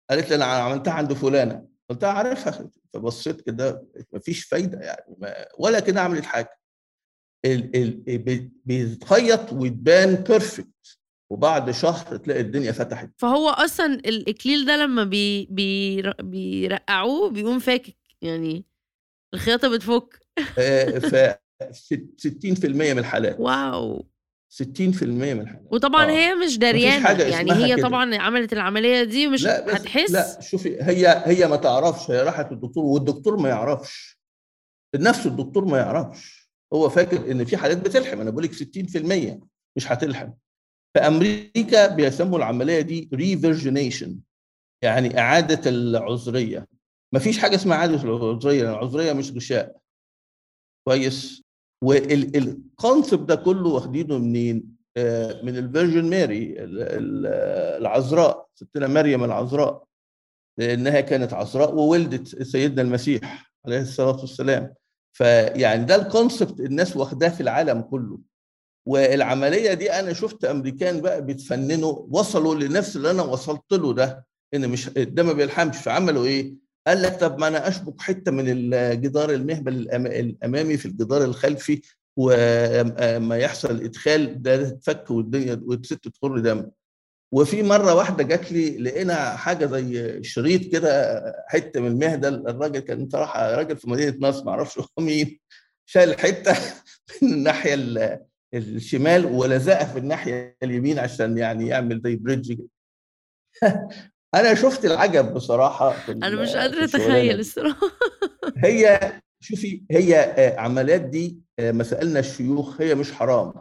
[0.10, 1.75] قالت لي أنا عملتها عند فلانة.
[1.90, 6.60] قلت لها عارفها فبصيت كده مفيش فايدة يعني ما ولا كده عملت حاجة.
[7.46, 8.18] ال ال
[8.66, 11.00] بيتخيط ويتبان perfect
[11.32, 13.10] وبعد شهر تلاقي الدنيا فتحت.
[13.18, 18.66] فهو أصلا الإكليل ده لما بي بي بيرقعوه بيقوم فاكك يعني
[19.34, 20.20] الخياطة بتفك.
[21.02, 21.16] ف
[21.72, 23.40] 60% من الحالات.
[23.40, 24.06] wow.
[24.64, 26.12] 60% من الحالات وطبعا آه.
[26.12, 27.88] هي مش دريانه يعني هي كده.
[27.88, 30.12] طبعا عملت العملية دي ومش لا هتحس.
[30.12, 32.12] لا شوفي هي هي ما تعرفش.
[32.12, 34.20] هي راحت للدكتور والدكتور ما يعرفش.
[34.96, 36.50] نفس الدكتور ما يعرفش.
[36.74, 38.22] هو فاكر إن في حالات بتلحم.
[38.22, 39.40] أنا بقول لك 60%
[39.78, 40.32] مش هتلحم.
[40.94, 44.20] في أمريكا بيسموا العملية دي revirgination
[44.84, 46.68] يعني إعادة العذرية.
[47.14, 48.70] ما فيش حاجة اسمها إعادة العذرية.
[48.70, 49.78] العذرية مش غشاء.
[50.88, 51.45] كويس؟
[51.86, 56.56] وال concept ده كله واخدينه منين؟ آه، من ال Virgin Mary
[57.78, 59.84] العذراء ستنا مريم العذراء
[60.60, 64.74] لأنها كانت عذراء وولدت سيدنا المسيح عليه الصلاة والسلام
[65.18, 68.20] فيعني ده ال concept الناس واخداه في العالم كله
[68.88, 74.70] والعملية دي أنا شفت أمريكان بقى بيتفننوا وصلوا لنفس اللي أنا وصلت له ده إن
[74.70, 76.56] مش ده ما بيلحمش فعملوا إيه؟
[76.88, 79.74] قال لك طب ما أنا أشبك حتة من الجدار المهبل
[80.08, 81.82] الأمامي في الجدار الخلفي
[82.18, 86.72] وما يحصل ادخال ده تفك والدنيا والست تخر دم.
[87.34, 93.10] وفي مرة واحدة جات لي لقينا حاجة زي شريط كده حتة من المهده الراجل كان
[93.10, 95.40] صراحة راجل في مدينة نصر ما أعرفش هو مين
[95.86, 96.54] شال حتة
[97.22, 97.74] من الناحية
[98.54, 102.62] الشمال ولزقها في الناحية اليمين عشان يعني يعمل زي بريدج
[104.36, 107.92] أنا شفت العجب بصراحة أنا مش قادرة أتخيل الصراحة.
[108.58, 109.00] هي
[109.40, 113.54] شوفي هي آه، عمليات دي آه، ما سألنا الشيوخ هي مش حرام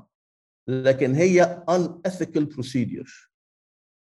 [0.68, 3.28] لكن هي unethical procedure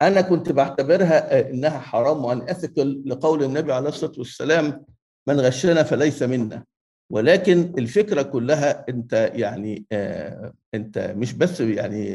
[0.02, 4.84] أنا كنت بعتبرها آه، إنها حرام وان اثيكال لقول النبي عليه الصلاة والسلام
[5.28, 6.64] من غشنا فليس منا.
[7.12, 9.86] ولكن الفكرة كلها أنت يعني
[10.74, 12.06] أنت مش بس يعني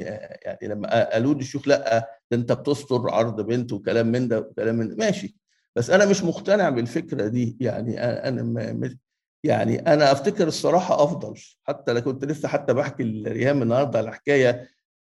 [0.41, 4.75] يعني لما قالوا لي الشيوخ لأ ده انت بتستر عرض بنت وكلام من ده وكلام
[4.75, 4.95] من ده.
[4.95, 5.37] ماشي.
[5.75, 7.57] بس أنا مش مقتنع بالفكرة دي.
[7.59, 8.97] يعني أنا
[9.43, 11.39] يعني أنا أفتكر الصراحة أفضل.
[11.63, 14.69] حتى لو كنت لسه حتى بحكي لريهام النهارده على حكايه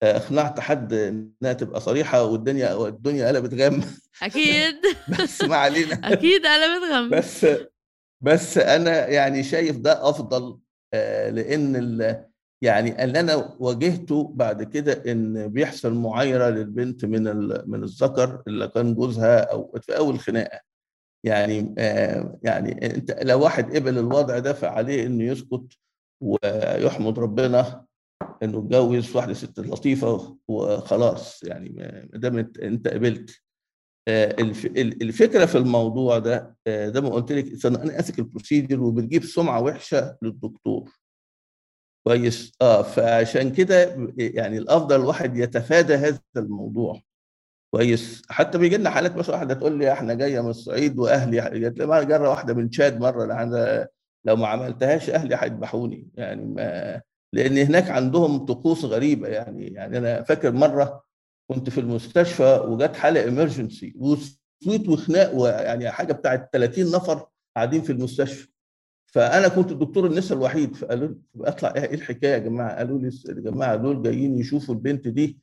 [0.04, 3.82] اقنعت حد إنها تبقى صريحة والدنيا والدنيا قلبت غم.
[4.24, 4.76] أكيد.
[5.22, 6.14] بس ما علينا.
[6.14, 7.10] أكيد قلبت غم.
[7.10, 7.46] بس
[8.22, 10.60] بس أنا يعني شايف ده أفضل
[11.32, 11.76] لأن
[12.64, 17.24] يعني اللي أنا واجهته بعد كده إن بيحصل معايرة للبنت من
[17.70, 20.60] من الذكر اللي كان جوزها أو في أول خناقة.
[21.26, 25.78] يعني آه، يعني أنت لو واحد قبل الوضع ده فعليه إنه يسكت
[26.24, 27.86] ويحمد ربنا
[28.44, 33.42] إنه اتجوز واحدة ست لطيفة وخلاص يعني ما دام أنت قبلت.
[34.08, 34.36] آه،
[35.02, 40.18] الفكرة في الموضوع ده آه، زي ما قلت لك أنا اثق البروسيدر وبتجيب سمعة وحشة
[40.22, 41.01] للدكتور.
[42.08, 42.52] كويس.
[42.62, 47.02] آه فعشان كده يعني الأفضل الواحد يتفادى هذا الموضوع.
[47.76, 48.22] كويس.
[48.30, 52.06] حتى بيجي لنا حالات مثلا واحدة تقول لي إحنا جاية من الصعيد وأهلي جات لي
[52.06, 53.26] جرة واحدة من تشاد مرة
[54.26, 56.08] لو ما عملتهاش أهلي هيذبحوني.
[56.16, 57.02] يعني ما
[57.34, 59.68] لأن هناك عندهم طقوس غريبة يعني.
[59.68, 61.04] يعني أنا فاكر مرة
[61.52, 67.92] كنت في المستشفى وجت حالة امرجنسي وصويت وخناق ويعني حاجة بتاعت 30 نفر قاعدين في
[67.92, 68.48] المستشفى.
[69.14, 73.76] فأنا كنت الدكتور النساء الوحيد فقالوا أطلع إيه الحكاية يا جماعة؟ قالوا لي يا جماعة
[73.76, 75.40] دول جايين يشوفوا البنت دي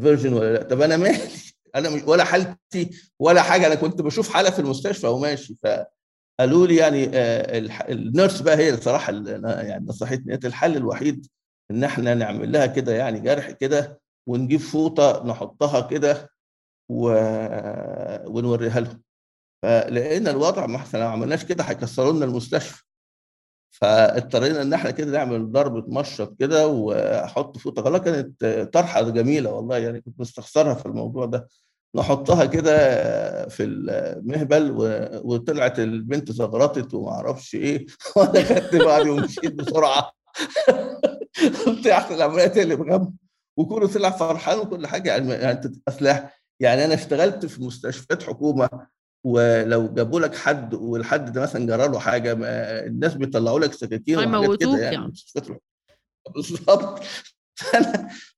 [0.00, 1.18] virgin ولا لأ؟ طب أنا مالي
[1.74, 5.56] أنا مش ولا حالتي ولا حاجة أنا كنت بشوف حالة في المستشفى وماشي.
[5.62, 5.66] ف
[6.40, 7.58] قالوا لي يعني آه،
[7.92, 11.26] ال nurse بقى هي الصراحه يعني نصحتني الحل الوحيد
[11.70, 16.30] إن إحنا نعمل لها كده يعني جرح كده ونجيب فوطة نحطها كده
[16.90, 17.08] و...
[18.26, 19.02] ونوريها لهم.
[19.62, 22.83] فلقينا الوضع ما إحنا لو عملناش كده هيكسروا لنا المستشفى.
[23.74, 29.78] فاضطرينا إن إحنا كده نعمل ضربة مشط كده وأحط فوطه والله كانت طرحة جميلة والله
[29.78, 31.48] يعني كنت مستخسرها في الموضوع ده.
[31.96, 32.72] نحطها كده
[33.48, 34.70] في المهبل
[35.24, 37.86] وطلعت البنت زغرطت وما أعرفش إيه.
[38.16, 40.12] وأنا خدت بعضي ومشيت بسرعة.
[41.66, 43.14] قلت احسن العمليات اللي بغم
[43.56, 45.08] وكله طلع فرحان وكل حاجة.
[45.10, 46.06] يعني أنت اصل
[46.60, 48.68] يعني أنا اشتغلت في مستشفيات حكومة.
[49.24, 52.36] ولو جابوا لك حد والحد ده مثلا جرى له حاجة
[52.86, 55.12] الناس بيطلعوا لك سكاكين وحاجات كده يعني, يعني.
[56.34, 57.02] بالظبط.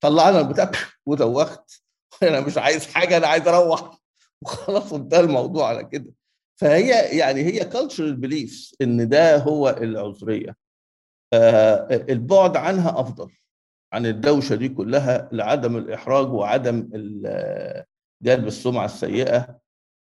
[0.01, 0.71] طلعنا البتاع
[1.05, 1.81] ودوخت.
[2.23, 3.99] أنا مش عايز حاجة أنا عايز أروح.
[4.41, 6.13] وخلاص انتهى الموضوع على كده.
[6.61, 10.55] فهي يعني هي cultural beliefs إن ده هو العذرية
[11.33, 13.31] آه البعد عنها أفضل.
[13.93, 16.89] عن الدوشة دي كلها لعدم الإحراج وعدم
[18.23, 19.59] جلب السمعة السيئة.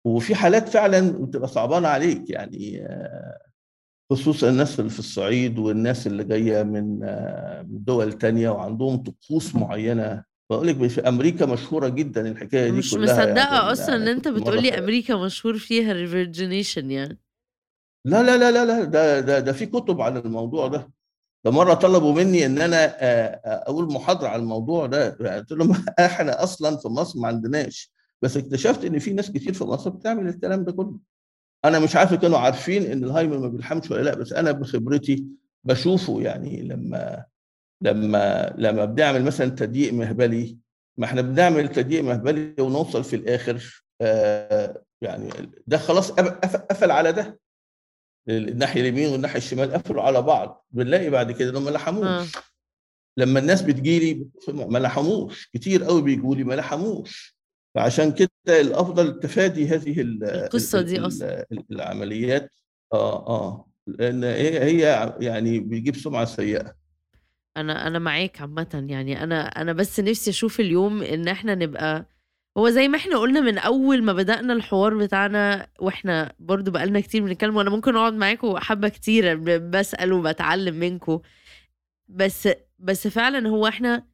[0.04, 3.38] وفي حالات فعلا بتبقى صعبانة عليك يعني آه
[4.10, 10.24] خصوصا الناس اللي في الصعيد والناس اللي جاية من آه دول تانية وعندهم طقوس معينة.
[10.50, 14.28] بقول لك في أمريكا مشهورة جدا الحكاية دي مش كلها مصدقة يعني أصلا إن أنت
[14.28, 17.18] بتقول لي أمريكا مشهور فيها الريفرجينيشن يعني.
[18.04, 20.90] لا لا لا لا لا ده ده ده في كتب عن الموضوع ده.
[21.44, 22.96] ده مرة طلبوا مني إن أنا
[23.68, 25.10] أقول محاضرة على الموضوع ده.
[25.38, 27.92] قلت لهم إحنا أصلا في مصر ما عندناش
[28.22, 30.98] بس اكتشفت إن في ناس كتير في مصر بتعمل الكلام ده كله.
[31.64, 35.24] أنا مش عارف كانوا عارفين إن الهايمر ما بيلحمش ولا لأ بس أنا بخبرتي
[35.64, 37.24] بشوفه يعني لما
[37.82, 40.58] لما لما بنعمل مثلا تضييق مهبلي
[40.98, 45.30] ما إحنا بنعمل تضييق مهبلي ونوصل في الآخر آه يعني
[45.66, 47.40] ده خلاص قفل على ده.
[48.28, 50.66] الناحية اليمين والناحية الشمال قفلوا على بعض.
[50.70, 52.06] بنلاقي بعد كده انهم ما لحموش.
[52.06, 52.26] آه.
[53.16, 55.46] لما الناس بتجيلي ما لحموش.
[55.46, 57.39] كتير قوي بيجوا لي ما لحموش.
[57.74, 60.96] فعشان كده الأفضل تفادي هذه ال- القصة ال- دي.
[60.96, 62.50] ال- العمليات.
[62.92, 63.66] آه آه.
[63.86, 66.74] لأن هي هي يعني بيجيب سمعة سيئة.
[67.56, 68.86] أنا أنا معاك عامه.
[68.88, 72.06] يعني أنا أنا بس نفسي أشوف اليوم إن إحنا نبقى
[72.58, 77.22] هو زي ما إحنا قلنا من أول ما بدأنا الحوار بتاعنا وإحنا برضو بقالنا كتير
[77.24, 81.20] بنتكلم وأنا ممكن أقعد معاكم حبة كتير ب- بسأل وبتعلم منكم.
[82.08, 82.48] بس
[82.78, 84.06] بس فعلا هو إحنا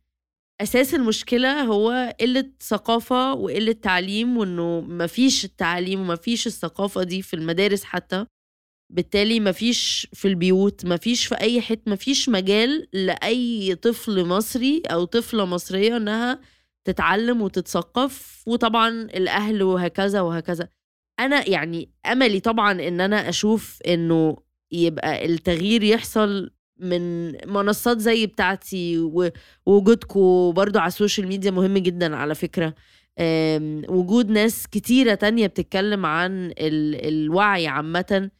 [0.60, 7.84] أساس المشكلة هو قلة ثقافة وقلة تعليم وإنه مفيش التعليم ومفيش الثقافة دي في المدارس
[7.84, 8.26] حتى.
[8.92, 15.44] بالتالي مفيش في البيوت مفيش في أي حتة مفيش مجال لأي طفل مصري أو طفلة
[15.44, 16.40] مصرية إنها
[16.84, 20.68] تتعلم وتتثقف وطبعا الأهل وهكذا وهكذا.
[21.20, 24.36] أنا يعني أملي طبعا إن أنا أشوف إنه
[24.72, 28.98] يبقى التغيير يحصل من منصات زي بتاعتي
[29.66, 32.74] ووجودكم برضو على السوشيال ميديا مهم جدا على فكرة.
[33.88, 38.30] وجود ناس كتيرة تانية بتتكلم عن ال- الوعي عامة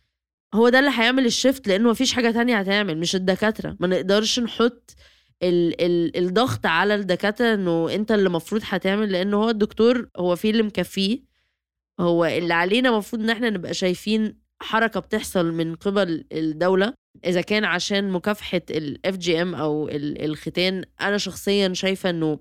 [0.55, 3.77] هو ده اللي هيعمل الشفت لأنه مفيش حاجة تانية هتعمل مش الدكاترة.
[3.81, 4.95] ما نقدرش نحط
[5.43, 10.51] ال ال الضغط على الدكاترة إنه أنت اللي المفروض هتعمل لأنه هو الدكتور هو في
[10.51, 11.21] اللي مكفيه.
[12.01, 16.95] هو اللي علينا المفروض إن إحنا نبقى شايفين حركة بتحصل من قبل الدولة.
[17.25, 22.39] إذا كان عشان مكافحة ال FGM أو ال- الختان أنا شخصيا شايفة إنه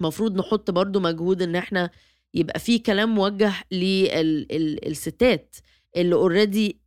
[0.00, 1.90] المفروض نحط برضو مجهود إن إحنا
[2.34, 5.56] يبقى في كلام موجه للستات
[5.96, 6.80] اللي already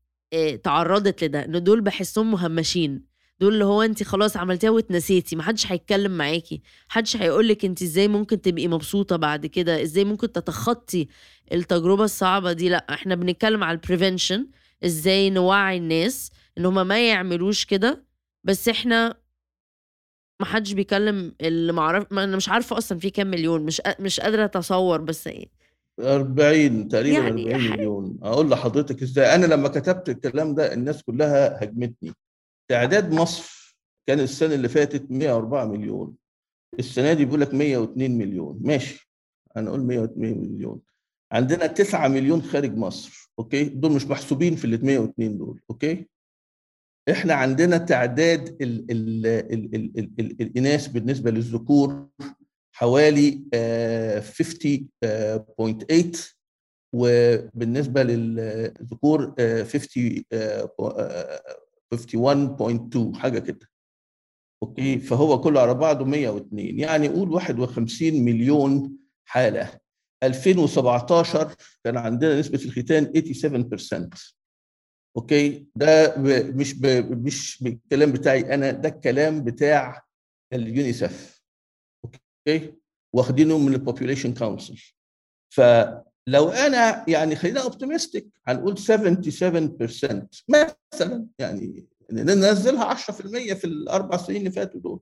[0.63, 3.15] تعرضت لده إن دول بحسهم مهمشين.
[3.39, 8.41] دول اللي هو انت خلاص عملتيها واتنسيتي محدش هيتكلم معاكي محدش هيقولك انت إزاي ممكن
[8.41, 11.07] تبقي مبسوطة بعد كده إزاي ممكن تتخطي
[11.53, 12.69] التجربة الصعبة دي.
[12.69, 14.47] لأ إحنا بنتكلم على البريفنشن
[14.85, 16.31] إزاي نوعي الناس.
[16.57, 18.05] ان هما ما يعملوش كده
[18.43, 19.15] بس إحنا
[20.39, 24.01] ما حدش بيكلم اللي معرف ما أنا مش عارفة أصلا في كام مليون مش قا-
[24.01, 25.45] مش قادرة أتصور بس إيه.
[25.99, 28.19] 40 تقريبا يعني 40 حاجة- مليون.
[28.23, 32.11] أقول لحضرتك إزاي؟ أنا لما كتبت الكلام ده الناس كلها هجمتني
[32.67, 33.77] تعداد مصر
[34.07, 36.15] كان السنة اللي فاتت 104 مليون.
[36.79, 38.59] السنة دي بيقول لك 102 مليون.
[38.61, 39.09] ماشي.
[39.57, 40.79] هنقول 102 مليون.
[41.31, 46.05] عندنا 9 مليون خارج مصر okay؟ دول مش محسوبين في ال 102 دول okay؟
[47.11, 52.07] إحنا عندنا تعداد ال ال ال ال ال ال الإناث بالنسبة للذكور
[52.75, 56.35] حوالي آه، 50.8
[56.93, 61.41] وبالنسبة للذكور آه، 50 آه، آه،
[61.95, 63.69] 51.2 حاجة كده.
[64.63, 69.79] okay؟ فهو كله على بعضه 102 يعني قول 51 مليون حالة.
[70.23, 74.34] 2017 كان عندنا نسبة الختان 87%
[75.17, 76.85] okay؟ ده ب- مش ب...
[77.25, 80.05] مش بالكلام بتاعي أنا ده الكلام بتاع
[80.53, 81.41] اليونيسف.
[82.05, 82.73] okay؟
[83.13, 84.81] واخدينه من ال Population Council
[85.53, 88.83] فلو أنا يعني خلينا optimistic هنقول 77%
[90.93, 92.97] مثلا يعني ننزلها 10%
[93.53, 94.99] في الأربع سنين اللي فاتوا دول.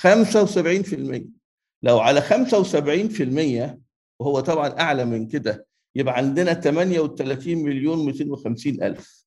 [0.00, 1.22] 75%
[1.82, 3.78] لو على 75%
[4.20, 9.24] وهو طبعا أعلى من كده يبقى عندنا 38 مليون 250 ألف.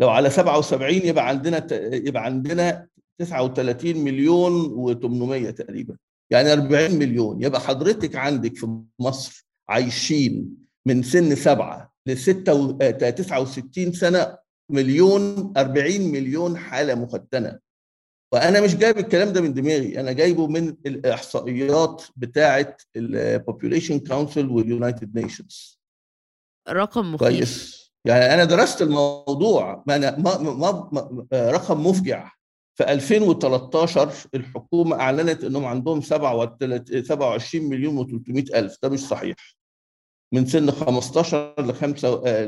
[0.00, 2.86] لو على 77 يبقى عندنا يبقى عندنا
[3.18, 5.96] 39 مليون و800 تقريبا.
[6.30, 7.42] يعني 40 مليون.
[7.42, 14.38] يبقى حضرتك عندك في مصر عايشين من سن سبعة ل 69 سنة
[14.70, 17.58] مليون 40 مليون حالة مختنة
[18.32, 20.00] وأنا مش جايب الكلام ده من دماغي.
[20.00, 25.80] أنا جايبه من الإحصائيات بتاعه ال Population Council وال United Nations
[26.68, 27.18] رقم مخيف.
[27.28, 27.83] كويس.
[28.06, 32.30] يعني أنا درست الموضوع ما أنا ما ما ما رقم مفجع.
[32.78, 38.76] في 2013 الحكومة أعلنت إنهم عندهم 27 مليون و300 ألف.
[38.82, 39.36] ده مش صحيح.
[40.32, 41.72] من سن 15 ل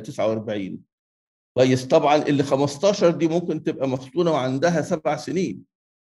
[0.02, 0.78] 49
[1.56, 5.62] كويس طبعا اللي 15 دي ممكن تبقى مختونه وعندها سبع سنين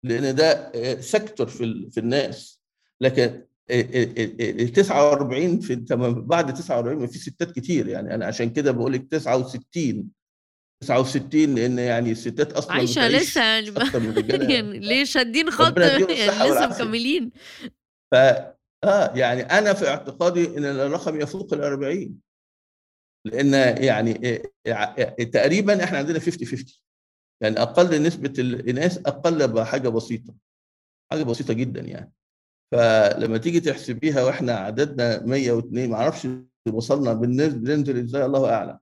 [0.03, 0.71] لأن ده
[1.01, 2.61] سيكتور في في الناس.
[3.01, 8.15] لكن ال 49 في بعد 49 في ستات كتير يعني.
[8.15, 10.09] أنا عشان كده بقول لك 69
[10.83, 13.69] 69 لأن يعني الستات أصلا عايشة لسه يعني
[14.53, 14.79] يعني.
[14.79, 16.67] ليه شادين خط؟ يعني لسه.
[16.67, 17.31] مكملين.
[18.11, 18.15] ف
[18.83, 22.19] آه يعني أنا في اعتقادي إن الرقم يفوق ال 40
[23.25, 24.41] لأن يعني
[25.25, 26.65] تقريبا إحنا عندنا 50 50
[27.41, 30.33] يعني أقل نسبة الاناث أقل بحاجة بسيطة.
[31.11, 32.13] حاجة بسيطة جدا يعني.
[32.71, 36.27] فلما تيجي تحسبيها وإحنا عددنا 102 ما أعرفش
[36.73, 38.79] وصلنا بالنسبة بننزل إزاي الله أعلم.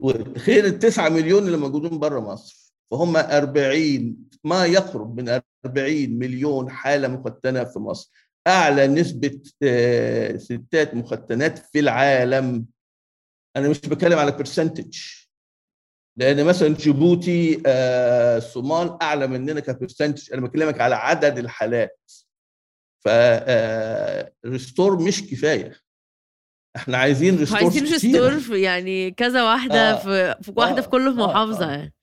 [0.00, 7.08] وتخيل التسعة مليون اللي موجودين بره مصر؟ فهم 40 ما يقرب من 40 مليون حالة
[7.08, 8.10] مختنة في مصر.
[8.46, 12.66] أعلى نسبة آه، ستات مختنات في العالم.
[13.56, 14.98] أنا مش بتكلم على percentage
[16.16, 22.00] لأن مثلا جيبوتي آه، الصومال أعلى مننا ك percentage أنا بكلمك على عدد الحالات.
[23.04, 23.08] ف
[24.46, 25.72] restore مش كفاية
[26.76, 29.96] إحنا عايزين restore عايزين restore يعني كذا واحدة آه.
[29.96, 30.80] في, في واحدة آه.
[30.80, 31.10] في كل آه.
[31.26, 31.70] محافظة آه.
[31.70, 31.94] يعني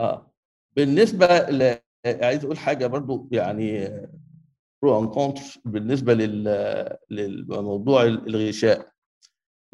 [0.00, 0.34] آه
[0.76, 1.78] بالنسبة ل...
[2.06, 3.88] عايز أقول حاجة برضو يعني
[4.82, 6.44] pour en contre بالنسبة لل...
[7.10, 8.90] للموضوع الغشاء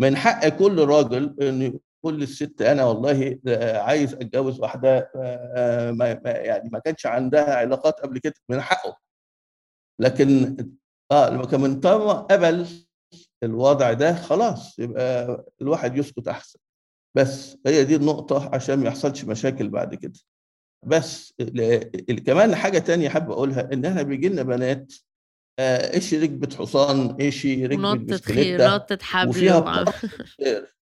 [0.01, 1.65] من حق كل راجل انه
[2.05, 3.39] يقول للست أنا والله
[3.75, 8.97] عايز أتجوز واحدة آه، ما ما- يعني ما كانش عندها علاقات قبل كده من حقه
[10.01, 10.57] لكن
[11.13, 12.67] آه لما كان من طالما قبل
[13.43, 16.59] الوضع ده خلاص يبقى الواحد يسكت أحسن.
[17.17, 20.19] بس هي دي النقطة عشان ما يحصلش مشاكل بعد كده.
[20.87, 21.35] بس
[22.27, 24.93] كمان حاجة تانية حابب أقولها إن إحنا بيجي لنا بنات
[25.59, 29.85] آه، إيش ركبة حصان إيش ركبة بسكليتة نطت حبل وفيها.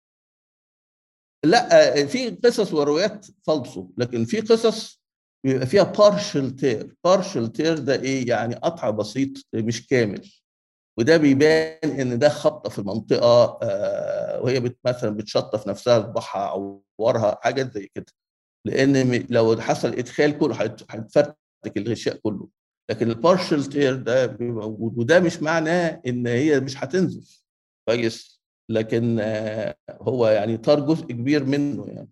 [1.46, 5.02] لا آه، في قصص وروايات فالصو لكن في قصص
[5.46, 10.32] بيبقى فيها partial tear partial tear ده إيه؟ يعني قطع بسيط مش كامل.
[11.00, 16.42] وده بيبان إن ده خبطة في المنطقة آه، وهي مثلا بتشطف نفسها صباعها
[17.00, 18.06] عورها حاجات زي كده.
[18.68, 21.38] لأن لو حصل إدخال كله هيت- هيتفرتك
[21.78, 22.48] الغشاء كله.
[22.92, 24.98] لكن ال partial tear ده بيبقى موجود.
[25.00, 27.44] وده مش معناه إن هي مش هتنزف
[27.90, 28.42] كويس.
[28.72, 32.10] لكن آه، هو يعني طار جزء كبير منه يعني.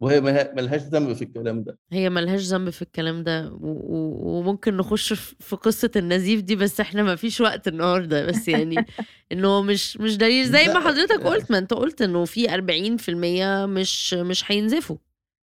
[0.00, 0.20] وهي
[0.56, 1.78] ملهاش ذنب في الكلام ده.
[1.92, 3.50] هي ملهاش ذنب في الكلام ده.
[3.60, 8.26] وممكن نخش في قصة النزيف دي بس إحنا ما فيش وقت النهاردة.
[8.26, 8.76] بس يعني
[9.32, 11.20] إنه مش مش دليل زي ما حضرتك.
[11.20, 14.96] قلت ما انت قلت إنه في 40% مش مش هينزفوا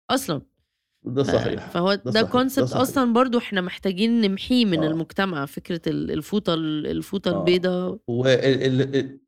[0.09, 0.41] أصلا.
[1.07, 2.71] ده صحيح فهو ده ده كونسبت.
[2.73, 4.87] أصلا برضو إحنا محتاجين نمحيه من آه.
[4.87, 7.39] المجتمع فكرة ال- الفوطة الفوطة آه.
[7.39, 7.97] البيضاء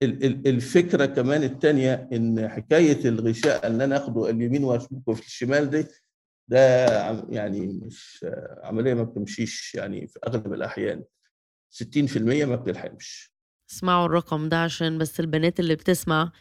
[0.02, 5.86] والفكرة كمان الثانية إن حكاية الغشاء ان أنا آخده اليمين واشبكه في الشمال دي
[6.48, 6.58] ده
[7.30, 8.26] يعني مش
[8.64, 11.04] عملية ما بتمشيش يعني في أغلب الأحيان
[11.84, 13.32] 60% ما بتلحمش
[13.72, 16.32] اسمعوا الرقم ده عشان بس البنات اللي بتسمع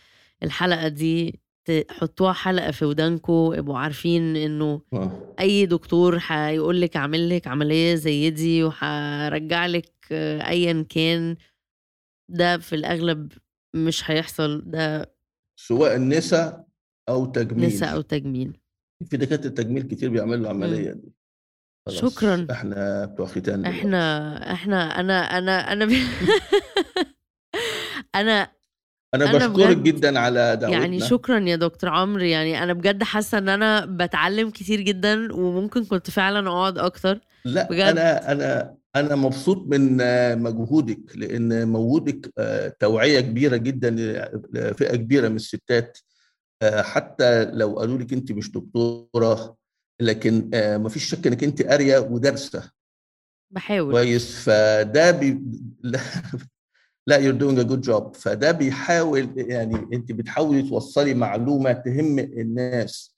[0.43, 5.35] الحلقة دي تحطوها حلقة في ودانكو ابقوا عارفين إنه آه.
[5.41, 11.37] أي دكتور هيقول لك اعمل لك عملية زي دي وهرجع لك آه، ايا كان
[12.31, 13.33] ده في الأغلب
[13.77, 15.15] مش هيحصل ده
[15.61, 16.67] سواء النساء
[17.09, 18.59] أو تجميل نساء أو تجميل
[19.11, 21.13] في دكاترة تجميل كتير بيعملوا العملية دي
[21.89, 22.47] شكراً.
[22.51, 23.65] إحنا بتوع ختان.
[23.65, 25.91] إحنا إحنا أنا أنا أنا ب...
[28.15, 28.53] أنا
[29.15, 30.81] أنا أنا بشكرك جدا على دعوتنا.
[30.81, 32.23] يعني شكرا يا دكتور عمرو.
[32.23, 37.21] يعني أنا بجد حاسة إن أنا بتعلم كتير جدا وممكن كنت فعلا أقعد أكتر.
[37.45, 37.81] لا بجد.
[37.81, 43.91] أنا أنا أنا مبسوط من آه، مجهودك لأن مجهودك آه، توعية كبيرة جدا
[44.53, 45.99] لفئه كبيرة من الستات.
[46.63, 49.57] آه، حتى لو قالوا لك أنت مش دكتورة
[50.01, 52.71] لكن ما فيش شك إنك أنت قارية ودارسة.
[53.51, 53.93] بحاول.
[53.93, 54.41] كويس.
[54.45, 55.41] فده بي...
[57.09, 58.17] لا- you're doing a good job.
[58.17, 63.17] فده بيحاول يعني انت بتحاولي توصلي معلومة تهم الناس.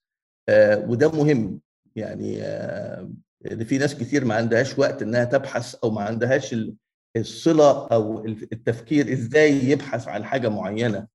[0.48, 1.60] آه وده مهم.
[1.96, 3.10] يعني آه
[3.52, 6.74] ان في ناس كتير ما عندهاش وقت انها تبحث أو ما عندهاش ال-
[7.16, 11.06] الصلة أو التفكير إزاي يبحث عن حاجة معينة.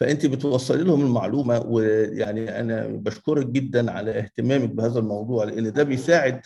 [0.00, 1.60] فانت بتوصلي لهم المعلومة.
[1.60, 6.40] ويعني أنا بشكرك جدا على اهتمامك بهذا الموضوع لأن ده بيساعد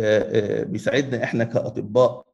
[0.00, 2.24] آه، بيساعدنا إحنا كأطباء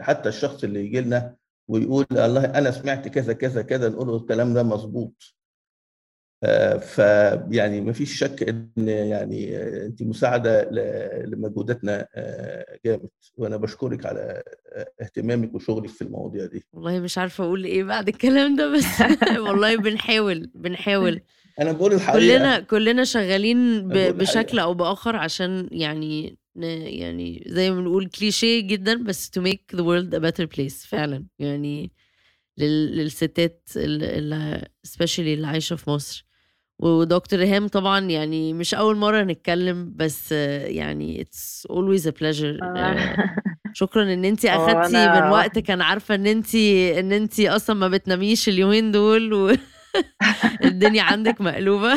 [0.00, 1.36] حتى الشخص اللي يجي لنا
[1.68, 5.34] ويقول الله أنا سمعت كذا كذا كذا نقول له الكلام ده مظبوط.
[6.80, 10.70] فيعني ما فيش شك إن يعني آه، انت مساعدة
[11.24, 13.08] لمجهوداتنا آه، جامد.
[13.36, 16.64] وأنا بشكرك على آه، اهتمامك وشغلك في المواضيع دي.
[16.72, 19.02] والله مش عارفة أقول إيه بعد الكلام ده بس
[19.46, 21.20] والله بنحاول بنحاول.
[21.60, 22.18] أنا بقول الحقيقة.
[22.18, 24.58] كلنا كلنا شغالين بشكل.
[24.58, 30.14] أو بآخر عشان يعني يعني زي ما بنقول كليشيه جدا بس to make the world
[30.14, 31.24] a better place فعلا.
[31.38, 31.92] يعني
[32.58, 36.26] لل- للستات اللي especially اللي عايشة في مصر.
[36.78, 42.62] ودكتور ريهام طبعا يعني مش أول مرة نتكلم بس آه، يعني it's always a pleasure.
[42.62, 43.16] آه،
[43.74, 45.70] شكرا إن انت هو أخدتي من وقتك.
[45.70, 46.54] أنا عارفة إن انت
[46.98, 49.56] إن انت أصلا ما بتناميش اليومين دول و...
[50.64, 51.94] الدنيا عندك مقلوبة.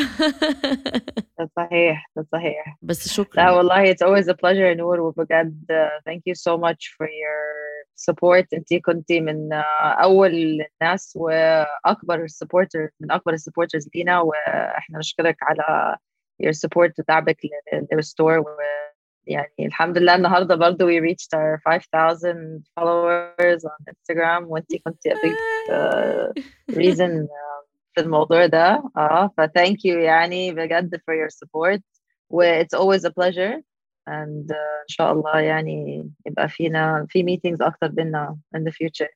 [1.38, 2.76] ده صحيح صحيح.
[2.82, 3.50] بس لا شكرا.
[3.50, 7.66] والله it's always a pleasure نور وبجد uh, thank you so much for your
[7.96, 8.46] support.
[8.54, 9.52] انتي كنتي من
[9.82, 15.96] أول الناس وأكبر supporter من أكبر السبورترز لينا وإحنا نشكرك على
[16.42, 17.36] your support وتعبك
[17.72, 18.44] لل Restore
[19.26, 25.14] يعني الحمد لله النهارده برضه we reached our 5000 followers on Instagram وانتي كنتي a
[25.14, 25.36] big
[25.70, 26.42] uh,
[26.76, 27.55] reason uh,
[27.95, 31.81] في الموضوع ده اه ف thank you يعني بجد for your support
[32.29, 33.61] و it's always a pleasure
[34.09, 39.09] and uh, ان شاء الله يعني يبقى فينا في meetings اكتر بينا in the future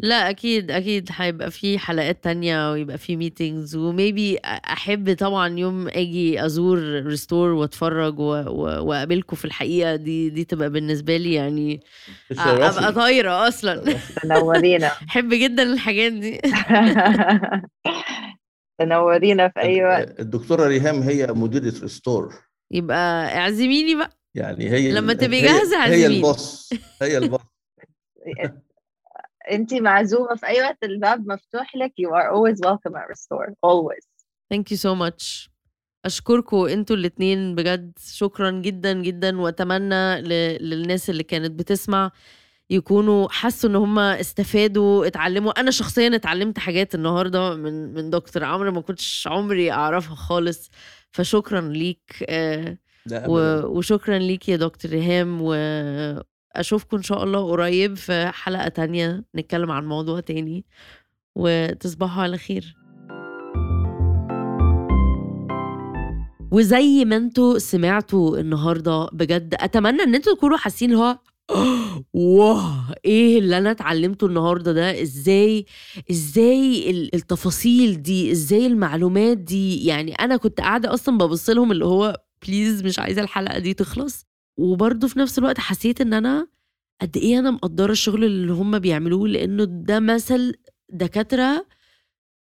[0.00, 5.88] لا أكيد أكيد هيبقى في حلقات تانية ويبقى في meetings و maybe أحب طبعا يوم
[5.88, 9.96] آجي أزور Restore وأتفرج و- و- وأقابلكم في الحقيقة.
[9.96, 11.80] دي دي تبقى بالنسبة لي يعني
[12.32, 12.92] أبقى تشرفي.
[12.92, 13.94] طايرة أصلا.
[14.22, 14.86] تنورينا.
[15.08, 16.40] أحب جدا الحاجات دي.
[18.80, 20.20] تنورينا في أي وقت.
[20.20, 22.34] الدكتورة ريهام هي مديرة ريستور
[22.70, 24.10] يبقى اعزميني بقى.
[24.34, 26.16] يعني هي لما تبقي هي- جاهزة هي عزميني.
[26.16, 26.70] ال boss.
[27.02, 27.40] هي ال boss.
[29.50, 34.06] انت معزومة في أي وقت الباب مفتوح لك you are always welcome at Restore always.
[34.50, 35.50] Thank you so much
[36.04, 37.92] أشكركم أنتوا الاتنين بجد.
[38.06, 42.10] شكرا جدا جدا وأتمنى ل- للناس اللي كانت بتسمع
[42.70, 45.60] يكونوا حسوا إن هم استفادوا اتعلموا.
[45.60, 50.70] أنا شخصيا اتعلمت حاجات النهارده من من دكتور عمرو ما كنتش عمري أعرفها خالص.
[51.10, 52.78] فشكرا ليك آه،
[53.12, 53.66] و-.
[53.78, 55.42] وشكرا ليك يا دكتور ريهام
[56.56, 60.64] واشوفكم إن شاء الله قريب في حلقة تانية نتكلم عن موضوع تاني
[61.36, 62.76] وتصبحوا على خير.
[66.52, 71.18] وزي ما أنتوا سمعتوا النهارده بجد أتمنى إن أنتوا تكونوا حاسين اللي هو
[72.14, 75.66] واه إيه اللي أنا اتعلمته النهارده ده؟ إزاي
[76.10, 81.84] إزاي ال- التفاصيل دي إزاي المعلومات دي؟ يعني أنا كنت قاعدة أصلا ببص لهم اللي
[81.84, 84.26] هو بليز مش عايزة الحلقة دي تخلص.
[84.62, 86.48] وبرضه في نفس الوقت حسيت إن أنا
[87.02, 90.54] قد إيه أنا مقدرة الشغل اللي هم بيعملوه لأنه ده مثل
[90.92, 91.66] دكاترة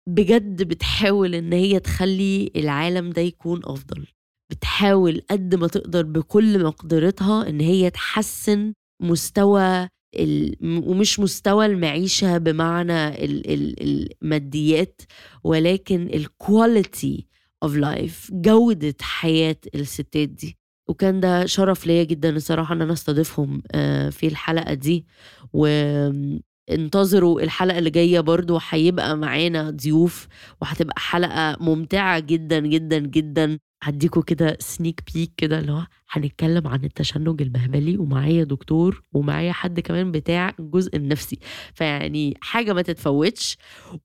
[0.09, 4.07] بجد بتحاول إن هي تخلي العالم ده يكون أفضل.
[4.51, 10.57] بتحاول قد ما تقدر بكل مقدرتها إن هي تحسن مستوى ال...
[10.63, 13.51] ومش مستوى المعيشة بمعنى ال...
[13.53, 13.83] ال...
[14.23, 15.03] الماديات
[15.45, 17.27] ولكن ال quality
[17.63, 20.59] of life جودة حياة الستات دي.
[20.89, 25.07] وكان ده شرف ليا جدا الصراحة إن أنا أستضيفهم آه، في الحلقة دي.
[25.53, 30.29] وانتظروا الحلقة اللي جاية برضو هيبقى معانا ضيوف
[30.63, 33.59] وهتبقى حلقة ممتعة جدا جدا جدا.
[33.85, 39.81] هديكوا كده sneak peek كده اللي هو هنتكلم عن التشنج المهبلي ومعايا دكتور ومعايا حد
[39.81, 41.39] كمان بتاع الجزء النفسي.
[41.75, 43.57] فيعني حاجة ما تتفوتش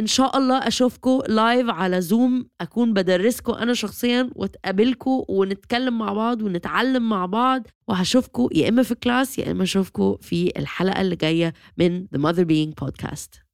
[0.00, 6.42] وان شاء الله اشوفكم live على Zoom أكون بدرسكم أنا شخصيا وأقابلكم ونتكلم مع بعض
[6.42, 7.62] ونتعلم مع بعض.
[7.88, 12.44] وهشوفكم يا إما في class يا إما اشوفكم في الحلقة اللي جاية من The Mother
[12.44, 13.49] Being Podcast.